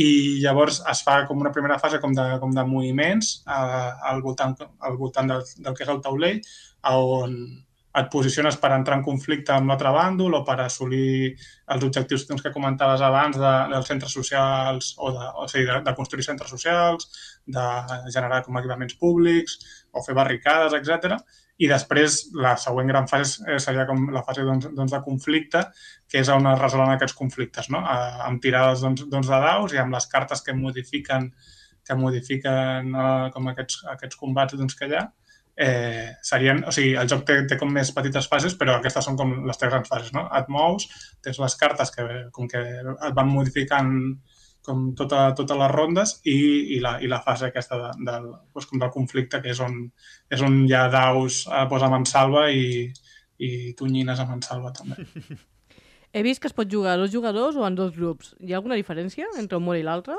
[0.00, 4.22] i llavors es fa com una primera fase com de, com de moviments eh, al
[4.24, 6.40] voltant, al voltant del, del que és el taulell,
[6.92, 7.36] on
[8.00, 11.34] et posiciones per entrar en conflicte amb l'altre bàndol o per assolir
[11.74, 15.78] els objectius doncs, que comentaves abans de, dels centres socials o, de, o sigui, de,
[15.84, 17.08] de construir centres socials,
[17.44, 17.66] de
[18.14, 19.58] generar com equipaments públics
[19.92, 21.18] o fer barricades, etc.
[21.60, 25.66] I després la següent gran fase seria com la fase doncs, doncs, de conflicte,
[26.08, 27.84] que és on es resolen aquests conflictes, no?
[27.84, 31.32] Eh, amb tirades doncs, doncs, de daus i amb les cartes que modifiquen
[31.82, 35.10] que modifiquen eh, com aquests, aquests combats doncs, que hi ha
[35.56, 39.18] eh, serien, o sigui, el joc té, té com més petites fases, però aquestes són
[39.18, 40.26] com les tres grans fases, no?
[40.38, 40.88] Et mous,
[41.24, 43.92] tens les cartes que com que et van modificant
[44.62, 46.36] com tota, totes les rondes i,
[46.76, 49.80] i, la, i la fase aquesta de, del, doncs com del conflicte, que és on,
[50.30, 52.86] és on hi ha daus a posar mansalva i,
[53.42, 55.02] i tonyines a mansalva també.
[56.12, 58.34] He vist que es pot jugar a dos jugadors o en dos grups.
[58.44, 60.18] Hi ha alguna diferència entre un mur i l'altre?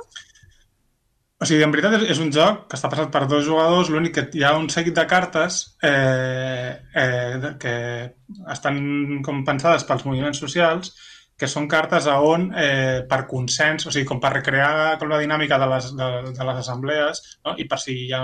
[1.42, 4.24] O sigui, en veritat és, un joc que està passat per dos jugadors, l'únic que
[4.38, 6.70] hi ha un seguit de cartes eh,
[7.02, 7.74] eh, que
[8.54, 8.78] estan
[9.26, 10.94] com pensades pels moviments socials,
[11.40, 15.20] que són cartes a on, eh, per consens, o sigui, com per recrear com la
[15.20, 17.58] dinàmica de les, de, de les assemblees, no?
[17.60, 18.24] i per si hi ha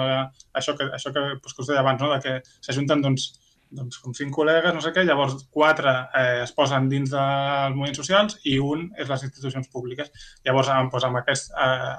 [0.62, 2.14] això que, això que, doncs, que us deia abans, no?
[2.14, 2.38] de que
[2.68, 3.32] s'ajunten doncs,
[3.72, 7.98] doncs, com cinc col·legues, no sé què, llavors quatre eh, es posen dins dels moviments
[8.02, 10.10] socials i un és les institucions públiques.
[10.46, 11.94] Llavors, doncs, amb aquests, eh,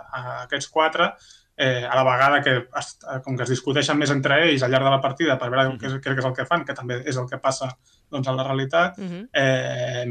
[0.47, 1.12] aquests quatre,
[1.57, 4.71] eh, a la vegada que es, eh, com que es discuteixen més entre ells al
[4.73, 7.03] llarg de la partida per veure què, és- què és el que fan, que també
[7.07, 7.68] és el que passa
[8.11, 9.29] doncs, a la realitat, Uh -huh.
[9.33, 10.07] eh,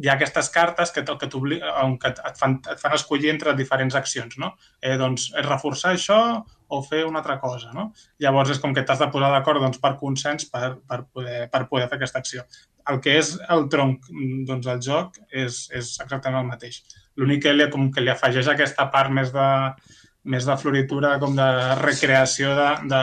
[0.00, 1.28] hi ha aquestes cartes que, que,
[1.82, 4.54] on que et, fan, et fan escollir entre diferents accions, no?
[4.80, 7.92] Eh, doncs, reforçar això o fer una altra cosa, no?
[8.20, 11.62] Llavors és com que t'has de posar d'acord doncs, per consens per, per, poder, per
[11.68, 12.44] poder fer aquesta acció.
[12.88, 16.82] El que és el tronc mm, doncs, del joc és, és exactament el mateix.
[17.16, 19.48] L'únic que, li, com que li afegeix aquesta part més de,
[20.24, 21.48] més de floritura, com de
[21.80, 23.02] recreació de, de,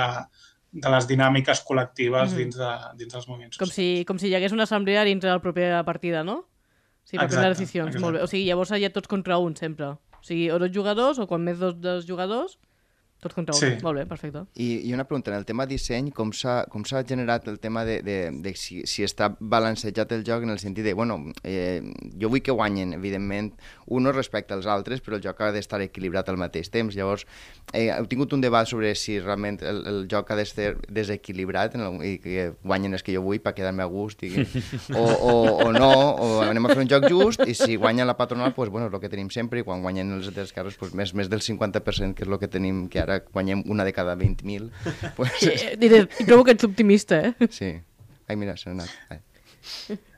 [0.86, 2.38] de les dinàmiques col·lectives Mhm.
[2.38, 3.58] dins, de, dins dels moviments.
[3.58, 6.44] Com si, com si hi hagués una assemblea dintre de la propera partida, no?
[7.06, 7.88] Sí, per prendre Exacte, decisions.
[7.90, 8.02] exacte.
[8.06, 8.24] Molt bé.
[8.24, 9.86] O sigui, llavors hi ha tots contra un, sempre.
[10.18, 12.58] O sigui, o dos jugadors, o quan més dos, dos jugadors,
[13.26, 13.60] tots contra un.
[13.62, 13.74] Sí.
[13.84, 14.46] Molt bé, perfecte.
[14.62, 17.84] I, I una pregunta, en el tema disseny, com s'ha com s'ha generat el tema
[17.88, 21.82] de, de, de si, si està balancejat el joc en el sentit de, bueno, eh,
[22.22, 23.52] jo vull que guanyen, evidentment,
[23.86, 26.96] unos respecte als altres, però el joc ha d'estar equilibrat al mateix temps.
[26.96, 27.26] Llavors,
[27.74, 31.82] eh, heu tingut un debat sobre si realment el, el joc ha d'estar desequilibrat en
[31.86, 34.46] el, i que guanyen els que jo vull per quedar-me a gust, i, que-
[34.96, 35.34] o, o,
[35.68, 38.70] o no, o anem a fer un joc just, i si guanya la patronal, pues,
[38.74, 41.42] bueno, és el que tenim sempre, i quan guanyen els d'esquerres, pues, més, més del
[41.46, 44.72] 50%, que és el que tenim, que ara guanyem una de cada 20.000.
[45.16, 47.50] Pues, Eh, diré, I trobo que ets optimista, eh?
[47.50, 47.72] Sí.
[48.28, 48.90] Ai, mira, s'ha anat.
[49.10, 49.22] Ai.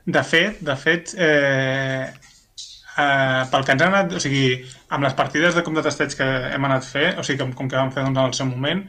[0.08, 4.56] De fet, de fet, eh, eh, pel que ens han anat, o sigui,
[4.88, 7.68] amb les partides de com de testeig que hem anat fer, o sigui, com, com
[7.68, 8.84] que vam fer doncs, en el seu moment,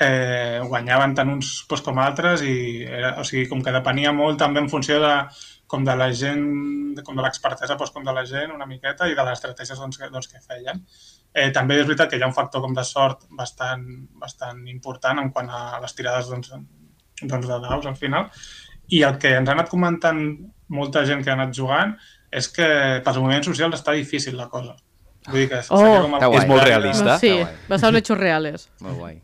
[0.00, 2.54] eh, guanyaven tant uns doncs, com altres i
[2.84, 5.14] era, o sigui, com que depenia molt també en funció de
[5.70, 6.44] com de la gent,
[7.06, 9.98] com de l'expertesa doncs, com de la gent una miqueta i de les estratègies doncs,
[9.98, 10.82] que, doncs, que feien.
[11.34, 13.82] Eh, també és veritat que hi ha un factor com de sort bastant,
[14.22, 16.52] bastant important en quant a les tirades doncs,
[17.22, 18.28] doncs de daus al final
[18.94, 20.20] i el que ens ha anat comentant
[20.68, 21.96] molta gent que ha anat jugant
[22.34, 22.66] és que
[23.04, 24.76] pels moviments socials està difícil la cosa.
[25.28, 26.02] Vull dir que Oh!
[26.04, 27.18] com el És molt realista.
[27.18, 28.68] Sí, basat en hechos reales.
[28.84, 29.20] Molt guai.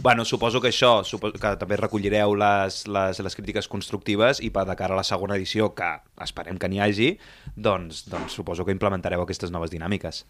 [0.00, 4.64] Bueno, suposo que això, suposo que també recollireu les, les, les crítiques constructives i per
[4.64, 5.90] de cara a la segona edició, que
[6.24, 7.10] esperem que n'hi hagi,
[7.54, 10.24] doncs, doncs suposo que implementareu aquestes noves dinàmiques.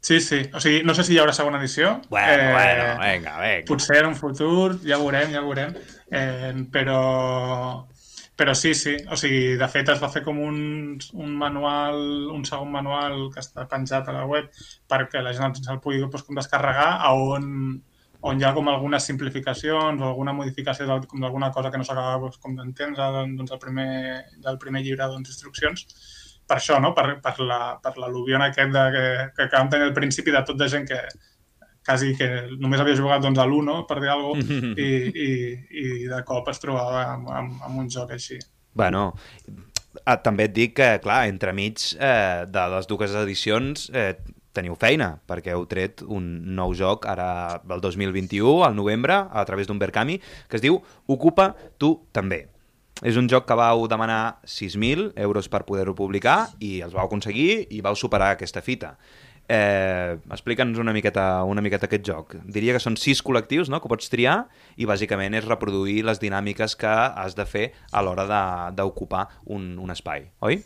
[0.00, 0.40] Sí, sí.
[0.54, 1.98] O sigui, no sé si hi haurà segona edició.
[2.08, 3.64] Bueno, bueno, vinga, vinga.
[3.68, 5.74] Potser en un futur, ja veurem, ja veurem.
[6.10, 7.02] Eh, però,
[8.40, 8.96] però sí, sí.
[9.12, 12.00] O sigui, de fet es va fer com un, un manual,
[12.32, 14.48] un segon manual que està penjat a la web
[14.88, 17.46] perquè la gent se'l pugui doncs, com descarregar a on
[18.20, 22.36] on hi ha com algunes simplificacions o alguna modificació d'alguna cosa que no s'acaba doncs,
[22.42, 23.92] com d'entendre doncs, del, primer,
[24.44, 25.86] del primer llibre doncs, d'instruccions.
[26.50, 26.90] Per això, no?
[26.96, 27.92] per, per la- per
[28.50, 29.04] aquest de, que,
[29.36, 30.98] que acabem tenint al principi de tot de gent que
[31.86, 32.26] quasi que
[32.60, 35.30] només havia jugat doncs, a l'1, per dir alguna cosa, i, i,
[35.70, 38.36] i de cop es trobava amb, amb, amb un joc així.
[38.74, 39.12] Bueno,
[40.04, 44.12] ah, també et dic que, clar, entremig eh, de les dues edicions eh,
[44.54, 46.26] teniu feina, perquè heu tret un
[46.58, 50.18] nou joc ara el 2021, al novembre, a través d'un Berkami,
[50.50, 52.48] que es diu Ocupa tu també.
[53.00, 57.66] És un joc que vau demanar 6.000 euros per poder-ho publicar i els vau aconseguir
[57.72, 58.96] i vau superar aquesta fita.
[59.50, 62.36] Eh, Explica'ns una miqueta, una miqueta aquest joc.
[62.44, 64.44] Diria que són sis col·lectius no?, que pots triar
[64.76, 68.28] i bàsicament és reproduir les dinàmiques que has de fer a l'hora
[68.76, 70.60] d'ocupar un, un espai, oi?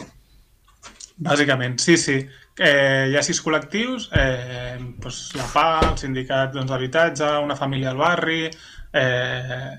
[1.17, 2.19] Bàsicament, sí, sí.
[2.59, 7.95] Eh, hi ha sis col·lectius, eh, doncs la PA, el sindicat doncs, d'habitatge, una família
[7.95, 8.51] al barri,
[8.93, 9.71] eh,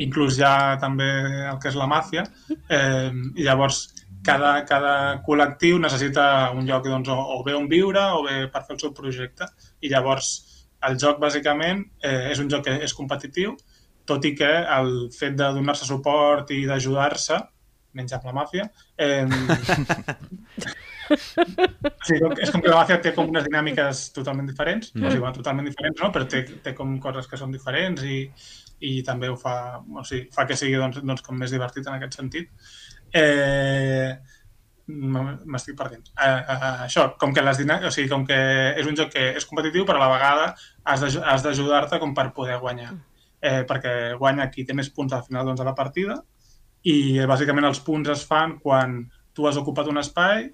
[0.00, 1.08] inclús ha també
[1.50, 2.24] el que és la màfia,
[2.68, 3.84] eh, i llavors
[4.24, 4.94] cada, cada
[5.26, 6.24] col·lectiu necessita
[6.56, 9.48] un lloc doncs, o, o bé on viure o bé per fer el seu projecte.
[9.82, 10.32] I llavors
[10.88, 13.56] el joc bàsicament eh, és un joc que és competitiu,
[14.08, 17.38] tot i que el fet de donar-se suport i d'ajudar-se,
[17.98, 19.26] menys amb la màfia, eh,
[21.12, 25.02] Sí, és com que la màfia té com unes dinàmiques totalment diferents, mm.
[25.02, 26.10] o sigui, bueno, totalment diferents, no?
[26.14, 28.22] però té, té com coses que són diferents i,
[28.88, 31.96] i també ho fa, o sigui, fa que sigui doncs, doncs, com més divertit en
[31.98, 32.50] aquest sentit.
[33.12, 34.12] Eh,
[34.92, 36.08] m'estic perdent.
[36.18, 37.78] Eh, eh, això, com que, les dinà...
[37.86, 38.38] o sigui, com que
[38.78, 40.46] és un joc que és competitiu, però a la vegada
[40.84, 42.92] has d'aju- has d'ajudar-te com per poder guanyar.
[43.42, 46.14] Eh, perquè guanya qui té més punts al final doncs, de la partida
[46.86, 49.00] i eh, bàsicament els punts es fan quan
[49.34, 50.44] tu has ocupat un espai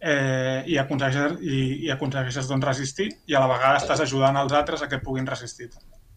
[0.00, 4.54] eh, i aconsegueixes, i, i aconsegueixes doncs, resistir i a la vegada estàs ajudant els
[4.58, 5.68] altres a que puguin resistir.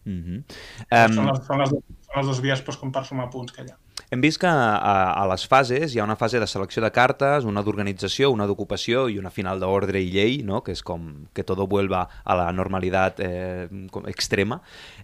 [0.04, 1.14] Mm -hmm.
[1.14, 3.70] són, les, són, les, són les dues vies doncs, com per sumar punts que hi
[3.70, 3.76] ha.
[4.10, 7.44] Hem vist que a, a les fases hi ha una fase de selecció de cartes,
[7.44, 10.64] una d'organització, una d'ocupació i una final d'ordre i llei, no?
[10.66, 14.62] que és com que todo vuelva a la normalitat eh, com extrema.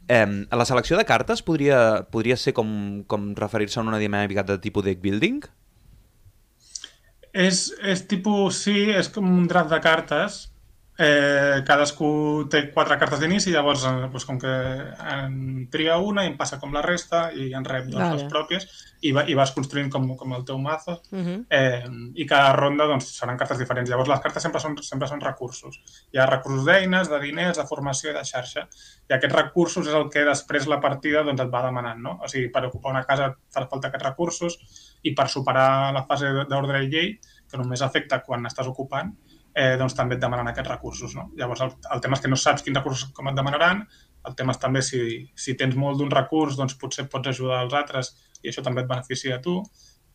[0.08, 4.58] Eh, la selecció de cartes podria, podria ser com, com referir-se a una dinàmica de
[4.58, 5.44] tipus deck building?
[7.36, 10.46] És, és tipus, sí, és com un draft de cartes.
[10.96, 14.52] Eh, cadascú té quatre cartes d'inici, llavors eh, doncs, com que
[15.12, 18.22] en tria una i en passa com la resta i en rep doncs, Vale.
[18.22, 18.64] les pròpies
[19.04, 21.44] i, va, i vas construint com, com el teu mazo Uh -huh.
[21.50, 21.84] eh,
[22.14, 23.90] i cada ronda doncs, seran cartes diferents.
[23.90, 25.80] Llavors les cartes sempre són, sempre són recursos.
[26.12, 28.68] Hi ha recursos d'eines, de diners, de formació i de xarxa.
[29.10, 32.00] I aquests recursos és el que després la partida doncs, et va demanant.
[32.00, 32.18] No?
[32.22, 34.58] O sigui, per ocupar una casa et fa falta aquests recursos
[35.02, 37.18] i per superar la fase d'ordre i llei,
[37.50, 39.12] que només afecta quan estàs ocupant,
[39.56, 41.16] eh, doncs també et demanen aquests recursos.
[41.16, 41.30] No?
[41.38, 43.82] Llavors el, el tema és que no saps quins recursos com et demanaran,
[44.26, 45.00] el tema és també si,
[45.38, 48.90] si tens molt d'un recurs, doncs potser pots ajudar els altres i això també et
[48.90, 49.60] beneficia a tu.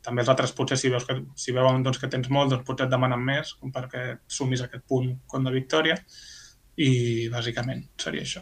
[0.05, 2.87] També els altres potser si, veus que, si veuen doncs, que tens molt, doncs potser
[2.87, 5.97] et demanen més com perquè sumis aquest punt com de victòria
[6.81, 8.41] i bàsicament seria això.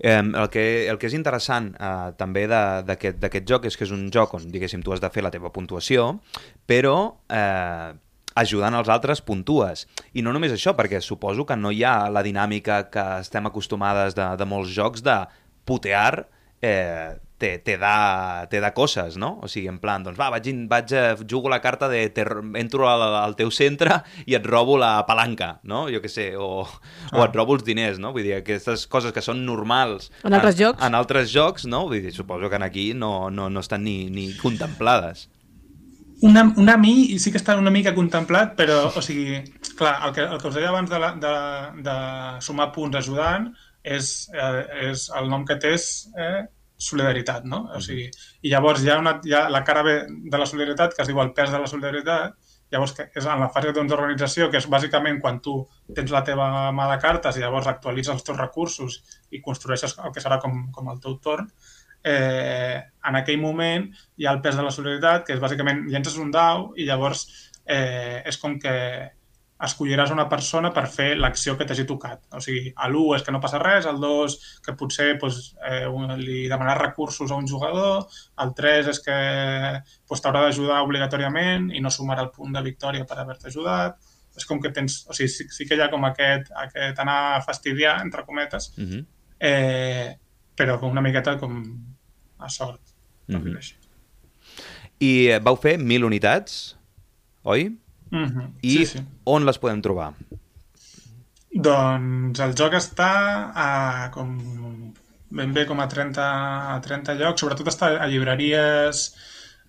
[0.00, 4.06] Eh, el, que, el que és interessant eh, també d'aquest joc és que és un
[4.12, 6.14] joc on, diguéssim, tu has de fer la teva puntuació,
[6.68, 6.96] però
[7.28, 7.90] eh,
[8.34, 9.86] ajudant els altres puntues.
[10.14, 14.14] I no només això, perquè suposo que no hi ha la dinàmica que estem acostumades
[14.18, 15.16] de, de molts jocs de
[15.66, 16.26] putear
[16.62, 19.38] eh, te, te, da, te da coses, no?
[19.40, 22.26] O sigui, en plan, doncs va, vaig, vaig a, jugo la carta de te,
[22.60, 25.86] entro al, al teu centre i et robo la palanca, no?
[25.88, 28.12] Jo què sé, o, o et robo els diners, no?
[28.12, 30.84] Vull dir, aquestes coses que són normals En altres jocs.
[30.84, 31.86] en altres jocs, no?
[31.88, 35.30] Vull dir, suposo que en aquí no, no, no estan ni, ni contemplades.
[36.22, 39.38] Una, una mi sí que està una mica contemplat, però, o sigui,
[39.78, 41.34] clar, el que, el que us deia abans de, la, de,
[41.86, 41.94] de
[42.44, 43.48] sumar punts ajudant
[43.82, 45.86] és, eh, és el nom que té és
[46.20, 46.42] eh,
[46.80, 47.62] solidaritat, no?
[47.76, 48.10] O sigui,
[48.42, 49.96] i llavors hi ha, una, hi ha la cara B
[50.32, 52.36] de la solidaritat que es diu el pes de la solidaritat,
[52.70, 55.56] llavors que és en la fase d'organització, que és bàsicament quan tu
[55.96, 56.46] tens la teva
[56.76, 59.00] mà de cartes i llavors actualitzes els teus recursos
[59.30, 61.48] i construeixes el que serà com, com el teu torn,
[62.04, 66.16] eh, en aquell moment hi ha el pes de la solidaritat, que és bàsicament llences
[66.18, 67.26] un dau i llavors
[67.66, 68.74] eh, és com que
[69.60, 72.22] escolliràs una persona per fer l'acció que t'hagi tocat.
[72.32, 75.84] O sigui, a l'1 és que no passa res, al 2 que potser doncs, eh,
[75.86, 78.06] un- li demanaràs recursos a un jugador,
[78.40, 79.18] el 3 és que
[80.08, 83.98] doncs, t'haurà d'ajudar obligatòriament i no sumarà el punt de victòria per haver-te ajudat.
[84.36, 85.04] És com que tens...
[85.10, 88.72] O sigui, sí, sí que hi ha com aquest, aquest anar a fastidiar, entre cometes,
[88.78, 89.04] Uh -huh.
[89.40, 90.16] eh,
[90.60, 91.56] però com una miqueta com
[92.38, 92.80] a sort.
[93.30, 93.56] -huh.
[93.56, 93.74] així.
[95.00, 96.76] I eh, vau fer mil unitats,
[97.42, 97.70] oi?
[98.10, 99.04] Mhm, I sí, sí.
[99.24, 100.12] on les podem trobar?
[101.50, 103.10] Doncs el joc està
[103.54, 104.36] a com
[105.30, 106.24] ben bé com a 30,
[106.74, 109.04] a 30 llocs, sobretot està a llibreries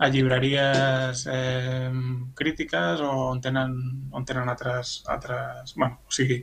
[0.01, 1.91] a llibreries eh,
[2.33, 3.75] crítiques o on tenen,
[4.17, 5.75] on tenen altres, altres...
[5.75, 6.39] Bueno, o sigui,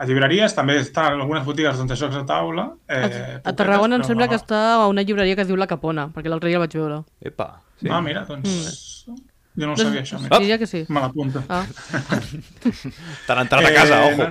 [0.00, 2.70] a llibreries també està en algunes botigues doncs, de jocs de taula.
[2.88, 5.66] Eh, A Tarragona em sembla però que està a una llibreria que es diu La
[5.68, 7.02] Capona, perquè l'altre dia el vaig veure.
[7.20, 7.88] Epa, Sí.
[7.88, 9.06] Ah, mira, doncs...
[9.56, 10.18] Jo no ho Doncs- sabia, això.
[10.20, 10.38] Mira.
[10.38, 10.84] Diria que sí.
[10.88, 11.40] Me l'apunto.
[11.48, 11.64] Ah.
[13.26, 14.26] T'han entrat a casa, Eh, ojo.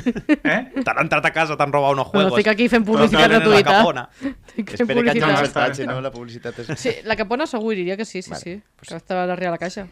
[0.54, 0.82] Eh?
[0.84, 2.38] T'han entrat a casa, t'han robat unos Bueno, juegos.
[2.38, 4.08] estic aquí fent publicitat no, no, no, gratuïta.
[4.56, 5.28] Espera que hagi publicitat.
[5.28, 6.00] un està estatge, està no?
[6.00, 6.70] La publicitat és...
[6.80, 8.56] Sí, la Capona segur diria que sí, sí, sí.
[8.86, 9.86] Que estava darrere la caixa.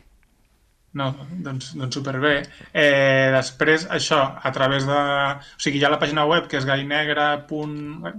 [0.92, 2.42] No, doncs, doncs superbé.
[2.74, 4.96] Eh, després, això, a través de...
[4.96, 7.44] O sigui, hi ha la pàgina web que és gainegre.-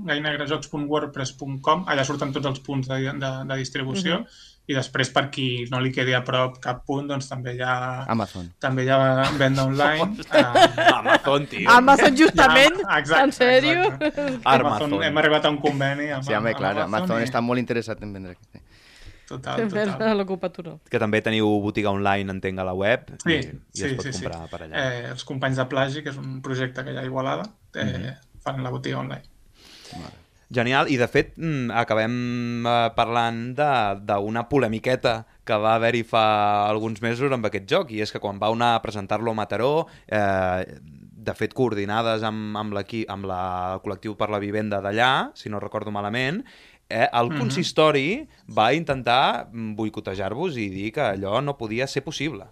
[0.08, 4.48] gainegrejocs.wordpress.com allà surten tots els punts de, de, de distribució Mhm.
[4.72, 8.06] i després per qui no li quedi a prop cap punt, doncs també hi ha,
[8.08, 8.48] Amazon.
[8.62, 9.00] també hi ha
[9.38, 10.16] venda online.
[10.32, 11.70] eh, Amazon, tio.
[11.70, 12.80] Amazon, justament?
[12.88, 13.84] Ja, exacte, En sèrio?
[13.84, 14.22] exacte.
[14.46, 14.66] Amazon.
[14.88, 15.04] Amazon.
[15.04, 18.02] Hem arribat a un conveni amb, Sí, home, amb clar, Amazon i- està molt interessat
[18.02, 18.64] en vendre aquest.
[19.32, 20.18] Total, total.
[20.20, 20.76] l'ocupatura.
[20.92, 23.14] Que també teniu botiga online, entenc, a la web.
[23.24, 24.24] Sí, i, i sí, es pot sí, sí.
[24.26, 24.86] comprar per allà.
[24.86, 27.86] Eh, els companys de Plagi, que és un projecte que hi ha a Igualada, eh,
[27.86, 28.16] Mhm.
[28.44, 29.24] fan la botiga online.
[30.52, 36.68] Genial, i de fet mm, acabem eh, parlant de- d'una polemiqueta que va haver-hi fa
[36.68, 39.88] alguns mesos amb aquest joc, i és que quan va anar a presentar-lo a Mataró,
[40.08, 40.66] eh,
[41.22, 43.40] de fet coordinades amb, amb, amb la,
[43.76, 46.44] el col·lectiu per la vivenda d'allà, si no recordo malament,
[46.92, 47.38] eh, el Mhm.
[47.40, 48.08] consistori
[48.60, 52.46] va intentar mm, boicotejar-vos i dir que allò no podia ser possible.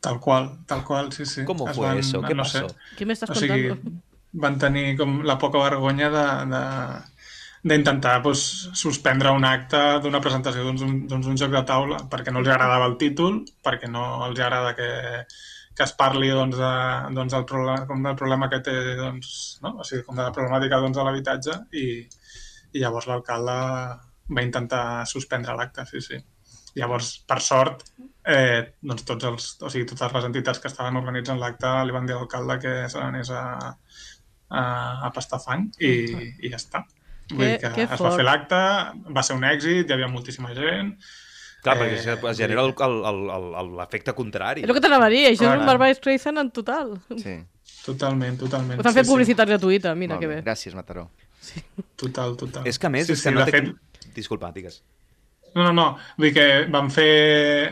[0.00, 1.44] Tal qual, tal qual, sí, sí.
[1.44, 2.24] ¿Cómo Es fue eso?
[2.24, 2.68] ¿Qué no pasó?
[2.68, 4.02] Sé, Què m'estàs o sigui, contant?
[4.44, 6.62] van tenir com la poca vergonya de, de,
[7.72, 8.42] d'intentar pues,
[8.78, 12.48] suspendre un acte d'una presentació doncs, un, doncs, un joc de taula perquè no els
[12.52, 14.88] agradava el títol, perquè no els agrada que,
[15.74, 16.72] que es parli doncs, de,
[17.18, 19.74] doncs, del, problema, com del problema que té, doncs, no?
[19.82, 21.86] o sigui, com de la problemàtica doncs, de l'habitatge i,
[22.72, 23.54] i llavors l'alcalde
[24.36, 26.18] va intentar suspendre l'acte, sí, sí.
[26.76, 27.80] Llavors, per sort,
[28.28, 32.06] eh, doncs tots els, o sigui, totes les entitats que estaven organitzant l'acte li van
[32.06, 33.44] dir a l'alcalde que se n'anés a,
[34.50, 34.62] a,
[35.06, 35.90] a pastar fang i,
[36.44, 36.84] i ja està.
[37.32, 38.16] Vull dir que que es va fort.
[38.16, 38.60] fer l'acte,
[39.16, 40.94] va ser un èxit, hi havia moltíssima gent,
[41.58, 44.62] Clar, Eh, perquè es, es genera el- el- el- el- el- l'efecte contrari.
[44.62, 45.56] És el que t'anava a dir, això és Clar.
[45.58, 47.00] un Barbara Streisand en total.
[47.18, 47.34] Sí.
[47.84, 48.78] totalment, totalment.
[48.78, 49.12] Us han fet sí, sí.
[49.14, 50.36] publicitat gratuïta, mira Molt que bé.
[50.36, 50.44] bé.
[50.44, 51.08] Gràcies, Mataró.
[52.00, 52.66] Total, total.
[52.68, 53.60] És que a més, sí, és que sí, no de té...
[53.60, 54.82] fet, Disculpa, digues.
[55.54, 55.86] No, no, no.
[56.18, 57.08] Vull dir que van fer,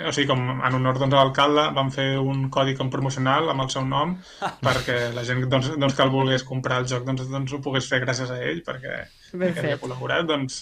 [0.08, 3.66] o sigui, com en honor doncs, a l'alcalde, van fer un codi com promocional amb
[3.66, 4.16] el seu nom
[4.66, 7.88] perquè la gent doncs, doncs, que el volgués comprar el joc doncs, doncs ho pogués
[7.90, 9.02] fer gràcies a ell perquè,
[9.32, 9.82] Ben perquè havia fet.
[9.84, 10.58] col·laborat, doncs...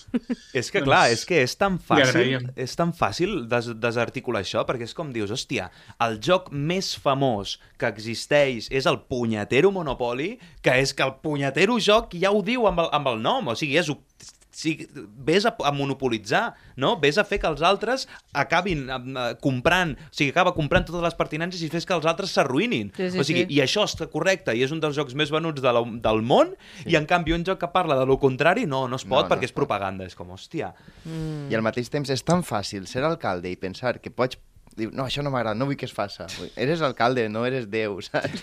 [0.55, 4.65] És que, Doncs, clar, és que és tan fàcil, és tan fàcil des desarticular això,
[4.69, 5.71] perquè és com dius, hòstia,
[6.05, 10.35] el joc més famós que existeix és el punyetero Monopoly,
[10.65, 13.59] que és que el punyetero joc ja ho diu amb el, amb el nom, o
[13.59, 13.93] sigui, és...
[14.55, 14.77] Sí,
[15.27, 16.95] vés a, a monopolitzar, no?
[17.03, 21.19] Vés a fer que els altres acabin eh, comprant, o sigui, acaba comprant totes les
[21.19, 22.93] pertinences i fes que els altres s'arruïnin.
[22.97, 23.59] Sí, sí, o sigui, sí.
[23.59, 26.55] i això està correcte, i és un dels jocs més venuts de la, del món,
[26.81, 26.93] sí.
[26.95, 29.27] i en canvi un joc que parla de lo contrari, no, no es No, pot
[29.27, 30.07] no perquè es és propaganda.
[30.09, 30.73] És com, hòstia,
[31.05, 31.51] Mm.
[31.53, 34.39] I al mateix temps és tan fàcil ser alcalde i pensar que pots
[34.77, 36.27] dir, no, això no m'agrada, no vull que es faça.
[36.57, 38.43] Eres alcalde, no eres Déu, saps?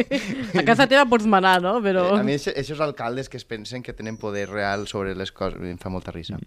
[0.58, 1.76] A casa teva pots manar, no?
[1.84, 2.04] Però...
[2.16, 5.60] A mi, això- aquests alcaldes que es pensen que tenen poder real sobre les coses,
[5.62, 6.38] em fa molta risa.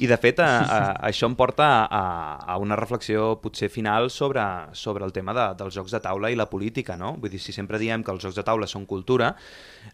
[0.00, 0.80] I de fet, a, a,
[1.10, 2.02] això em porta a,
[2.46, 6.38] a una reflexió potser final sobre, sobre el tema de, dels jocs de taula i
[6.38, 7.14] la política, no?
[7.20, 9.34] Vull dir, si sempre diem que els jocs de taula són cultura,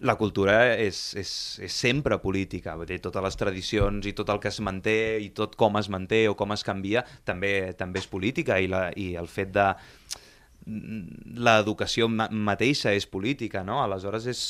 [0.01, 1.31] la cultura és, és,
[1.63, 2.75] és sempre política.
[2.79, 5.91] Vull dir, totes les tradicions i tot el que es manté i tot com es
[5.93, 9.66] manté o com es canvia també també és política i, la, i el fet de
[10.66, 13.80] l'educació ma mateixa és política, no?
[13.84, 14.41] Aleshores és,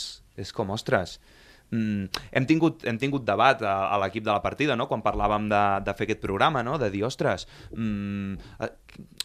[0.40, 1.18] és com, ostres,
[1.70, 4.86] mm, hem, tingut, hem tingut debat a, a l'equip de la partida, no?
[4.88, 6.78] quan parlàvem de, de fer aquest programa, no?
[6.80, 8.70] de dir, ostres, mm, eh,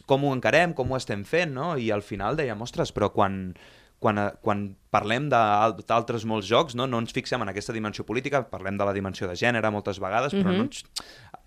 [0.09, 1.75] com ho encarem, com ho estem fent, no?
[1.79, 3.53] i al final dèiem, ostres, però quan,
[4.01, 6.87] quan, eh, quan parlem d'al- d'altres molts jocs, no?
[6.91, 10.33] no ens fixem en aquesta dimensió política, parlem de la dimensió de gènere moltes vegades,
[10.35, 10.57] però Mhm.
[10.59, 10.83] no ens,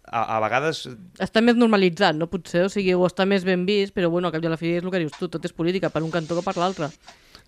[0.04, 0.84] a, a vegades
[1.22, 2.28] Està més normalitzat, no?
[2.30, 4.60] Potser, o sigui, o està més ben vist, però bueno, al cap i a la
[4.60, 6.90] fi és el que dius tu, tot és política, per un cantó que per l'altre.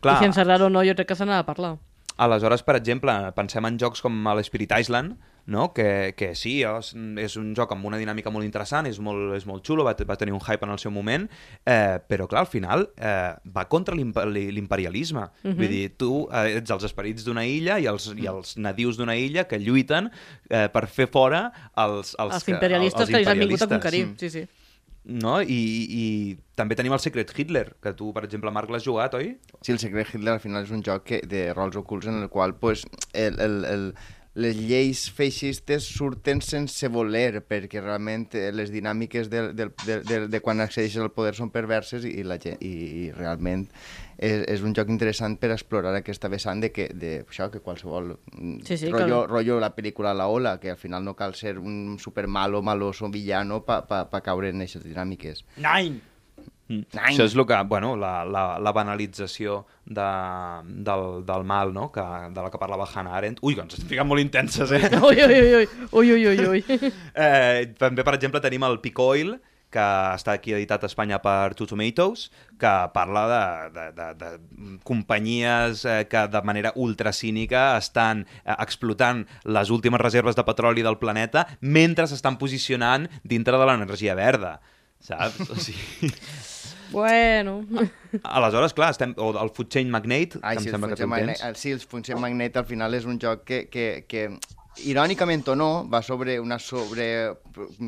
[0.07, 1.77] I sense rar o no, jo crec que se n'ha de parlar.
[2.17, 5.69] Aleshores, per exemple, pensem en jocs com l'Spirit Island, no?
[5.77, 6.89] que, que sí, és,
[7.23, 10.17] és un joc amb una dinàmica molt interessant, és molt, és molt xulo, va, va
[10.19, 11.29] tenir un hype en el seu moment,
[11.69, 15.27] eh, però clar, al final eh, va contra l'imp- l'imperialisme.
[15.45, 15.55] Mhm.
[15.61, 19.15] Vull dir, tu eh, ets els esperits d'una illa i els, i els nadius d'una
[19.21, 20.11] illa que lluiten
[20.51, 23.77] eh, per fer fora els, els, Els, imperialistes els que ells han vingut a imperialistes.
[23.77, 24.17] conquerir.
[24.19, 24.49] Sí, sí.
[25.07, 25.39] No?
[25.41, 26.05] I, I
[26.59, 29.37] també tenim el Secret Hitler, que tu, per exemple, Marc, l'has jugat, oi?
[29.61, 32.31] Sí, el Secret Hitler al final és un joc que, de rols ocults en el
[32.33, 32.83] qual pues,
[33.13, 33.85] el, el, el,
[34.37, 40.19] les lleis feixistes surten sense voler, perquè realment eh, les dinàmiques de, de, de, de,
[40.33, 42.75] de quan accedeixes al poder són perverses i, la gent, i,
[43.07, 43.65] i realment
[44.19, 48.15] és, és un joc interessant per explorar aquesta vessant de que, de, això, que qualsevol
[48.33, 51.35] mm, Sí, sí, rotllo, que- rotllo la pel·lícula La Ola, que al final no cal
[51.35, 55.45] ser un super malo, maloso, villano pa, pa, pa caure en aquestes dinàmiques.
[55.57, 56.01] Nine!
[56.69, 56.83] Mm.
[56.99, 60.07] Això és el que, bueno, la, la, la banalització de,
[60.67, 62.03] del, del mal, no?, que,
[62.35, 63.39] de la que parlava Hannah Arendt.
[63.47, 64.89] Ui, que ens estem ficant molt intenses, eh?
[65.07, 65.53] Ui, ui, ui,
[65.93, 66.91] ui, ui, ui, ui, ui.
[67.15, 69.37] Eh, també, per exemple, tenim el Pic Oil,
[69.77, 69.85] que
[70.17, 73.43] està aquí editat a Espanya per Two Tomatoes, que parla de,
[73.77, 74.31] de, de, de
[74.89, 80.97] companyies eh, que de manera ultracínica estan eh, explotant les últimes reserves de petroli del
[81.03, 84.57] planeta mentre s'estan posicionant dintre de l'energia verda,
[85.05, 85.51] saps?
[85.51, 86.13] O sigui...
[86.87, 87.65] Bueno.
[88.23, 89.11] Aleshores, clar, estem...
[89.19, 91.49] O el Food Chain Magnate, Ai, que sí, em el sembla que tu Magnate, tens.
[91.49, 94.29] el, sí, el Function Magnate al final és un joc que, que, que
[94.85, 97.37] irònicament o no, va sobre una sobre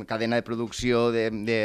[0.07, 1.61] cadena de producció de, de,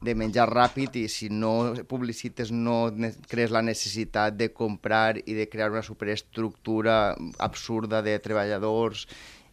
[0.00, 2.90] de menjar ràpid i si no publicites no
[3.28, 9.06] crees la necessitat de comprar i de crear una superestructura absurda de treballadors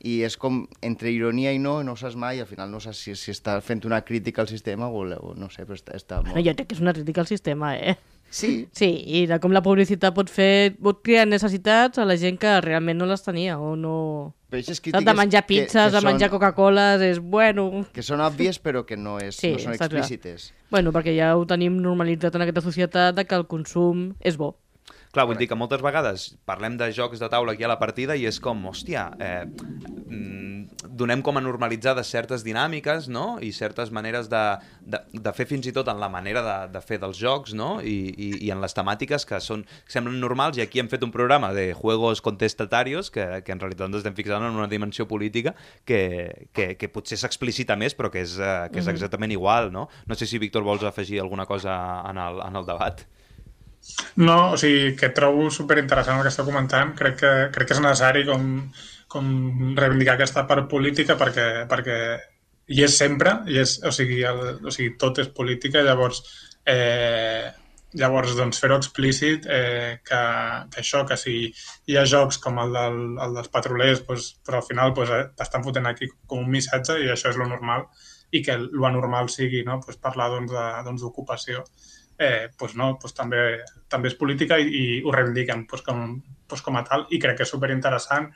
[0.06, 3.16] i és com entre ironia i no, no saps mai, al final no saps si,
[3.18, 6.36] si està fent una crítica al sistema o, o no sé, però està, està molt...
[6.36, 7.98] No, jo crec que és una crítica al sistema, eh?
[8.30, 8.68] Sí.
[8.76, 10.76] Sí, i de com la publicitat pot fer...
[10.84, 14.34] pot crear necessitats a la gent que realment no les tenia o no...
[14.48, 15.04] Però aquestes?
[15.04, 17.86] De menjar que- pizzas, que de menjar són- Coca-Coles, és bueno...
[17.94, 20.04] que són òbvies però que no, és, Sí, no són està clar.
[20.06, 20.54] explícites.
[20.72, 24.54] Bueno, perquè ja ho tenim normalitzat en aquesta societat de que el consum és bo.
[25.16, 28.16] Clar, vull dir que moltes vegades parlem de jocs de taula aquí a la partida
[28.18, 30.58] i és com, hòstia, eh, mm,
[31.00, 34.44] donem com a normalitzades certes dinàmiques, no?, i certes maneres de,
[34.82, 37.78] de, de fer fins i tot en la manera de, de fer dels jocs, no?,
[37.82, 41.06] I, i, i en les temàtiques que són que semblen normals, i aquí hem fet
[41.08, 45.08] un programa de juegos contestatarios que, que en realitat ens estem fixant en una dimensió
[45.08, 45.56] política
[45.86, 49.88] que, que, que potser s'explicita més, però que és, eh, que és exactament igual, no?
[50.08, 51.78] No sé si, Víctor, vols afegir alguna cosa
[52.10, 53.08] en el, en el debat.
[54.18, 56.94] No, o sigui, que trobo superinteressant el que esteu comentant.
[56.98, 58.48] Crec que, crec que és necessari com,
[59.14, 59.30] com
[59.78, 62.00] reivindicar aquesta part política perquè, perquè
[62.68, 66.20] hi és sempre, i és, o, sigui, el, o sigui, tot és política, llavors,
[66.68, 67.48] eh,
[68.02, 70.22] llavors doncs, fer-ho explícit eh, que,
[70.74, 71.38] que això, que si
[71.88, 75.24] hi ha jocs com el, del, el dels petrolers, doncs, però al final doncs, eh,
[75.40, 77.88] t'estan fotent aquí com un missatge i això és lo normal
[78.36, 79.80] i que lo anormal sigui no?
[79.80, 80.52] pues parlar doncs,
[80.84, 81.64] doncs, d'ocupació
[82.18, 86.18] eh, pues no, pues també, també és política i, i ho reivindiquen pues com,
[86.50, 88.30] pues com a tal i crec que és superinteressant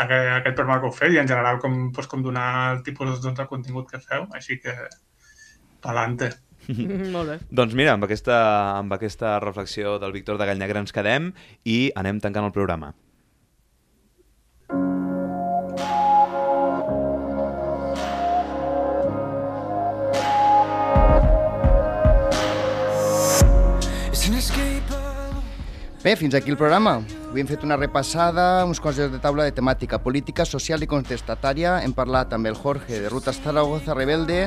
[0.00, 3.20] aquest, aquest programa que heu fet i en general com, pues com donar el tipus
[3.20, 4.74] doncs, de contingut que feu, així que
[5.84, 6.32] pa'lante.
[7.14, 7.38] Molt bé.
[7.50, 8.40] Doncs mira, amb aquesta,
[8.78, 11.32] amb aquesta reflexió del Víctor de Gallnegre ens quedem
[11.64, 12.92] i anem tancant el programa.
[26.02, 27.02] Bé, fins aquí el programa.
[27.28, 31.74] Avui hem fet una repassada, uns coses de taula de temàtica política, social i contestatària.
[31.84, 34.46] Hem parlat amb el Jorge de Ruta Zaragoza Rebelde,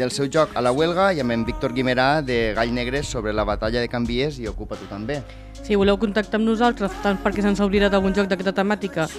[0.00, 3.36] del seu joc a la huelga, i amb en Víctor Guimerà de Gall Negre sobre
[3.36, 5.20] la batalla de Canvies i Ocupa tu també.
[5.60, 9.10] Si voleu contactar amb nosaltres, tant perquè se'ns ha oblidat algun joc d'aquesta temàtica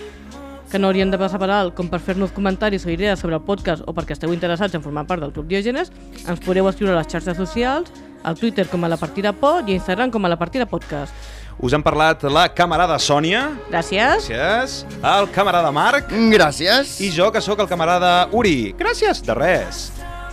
[0.72, 3.46] que no haurien de passar per alt, com per fer-nos comentaris o idees sobre el
[3.46, 5.94] podcast o perquè esteu interessats en formar part del Club Diògenes,
[6.26, 9.78] ens podeu escriure a les xarxes socials, al Twitter com a la partida pod i
[9.78, 11.14] a Instagram com a la partida podcast.
[11.60, 13.48] Us han parlat la camarada Sònia.
[13.72, 14.28] Gràcies.
[14.30, 14.76] Gràcies.
[15.02, 16.12] El camarada Marc.
[16.30, 17.00] Gràcies.
[17.02, 18.76] I jo, que sóc el camarada Uri.
[18.78, 19.24] Gràcies.
[19.26, 19.88] De res.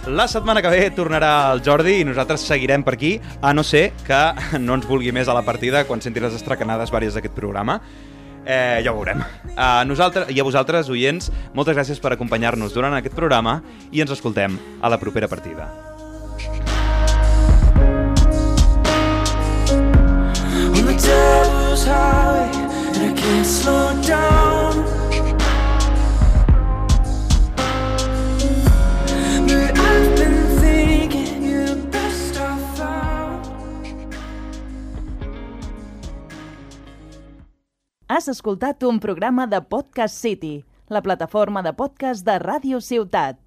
[0.04, 3.94] La setmana que ve tornarà el Jordi i nosaltres seguirem per aquí, a no ser
[4.04, 4.20] que
[4.60, 7.78] no ens vulgui més a la partida quan senti les estracanades vàries d'aquest programa.
[8.44, 9.24] Eh, ja ho veurem.
[9.56, 13.62] A nosaltres i a vosaltres, oients, moltes gràcies per acompanyar-nos durant aquest programa
[13.92, 15.72] i ens escoltem a la propera partida.
[21.86, 22.50] Highway
[22.94, 24.84] and I can't slow down.
[29.46, 29.76] But
[30.60, 32.06] thinking the
[32.76, 33.44] found.
[38.08, 43.43] Has escoltat un programa de Podcast City, la plataforma de podcast de Ràdio Ciutat.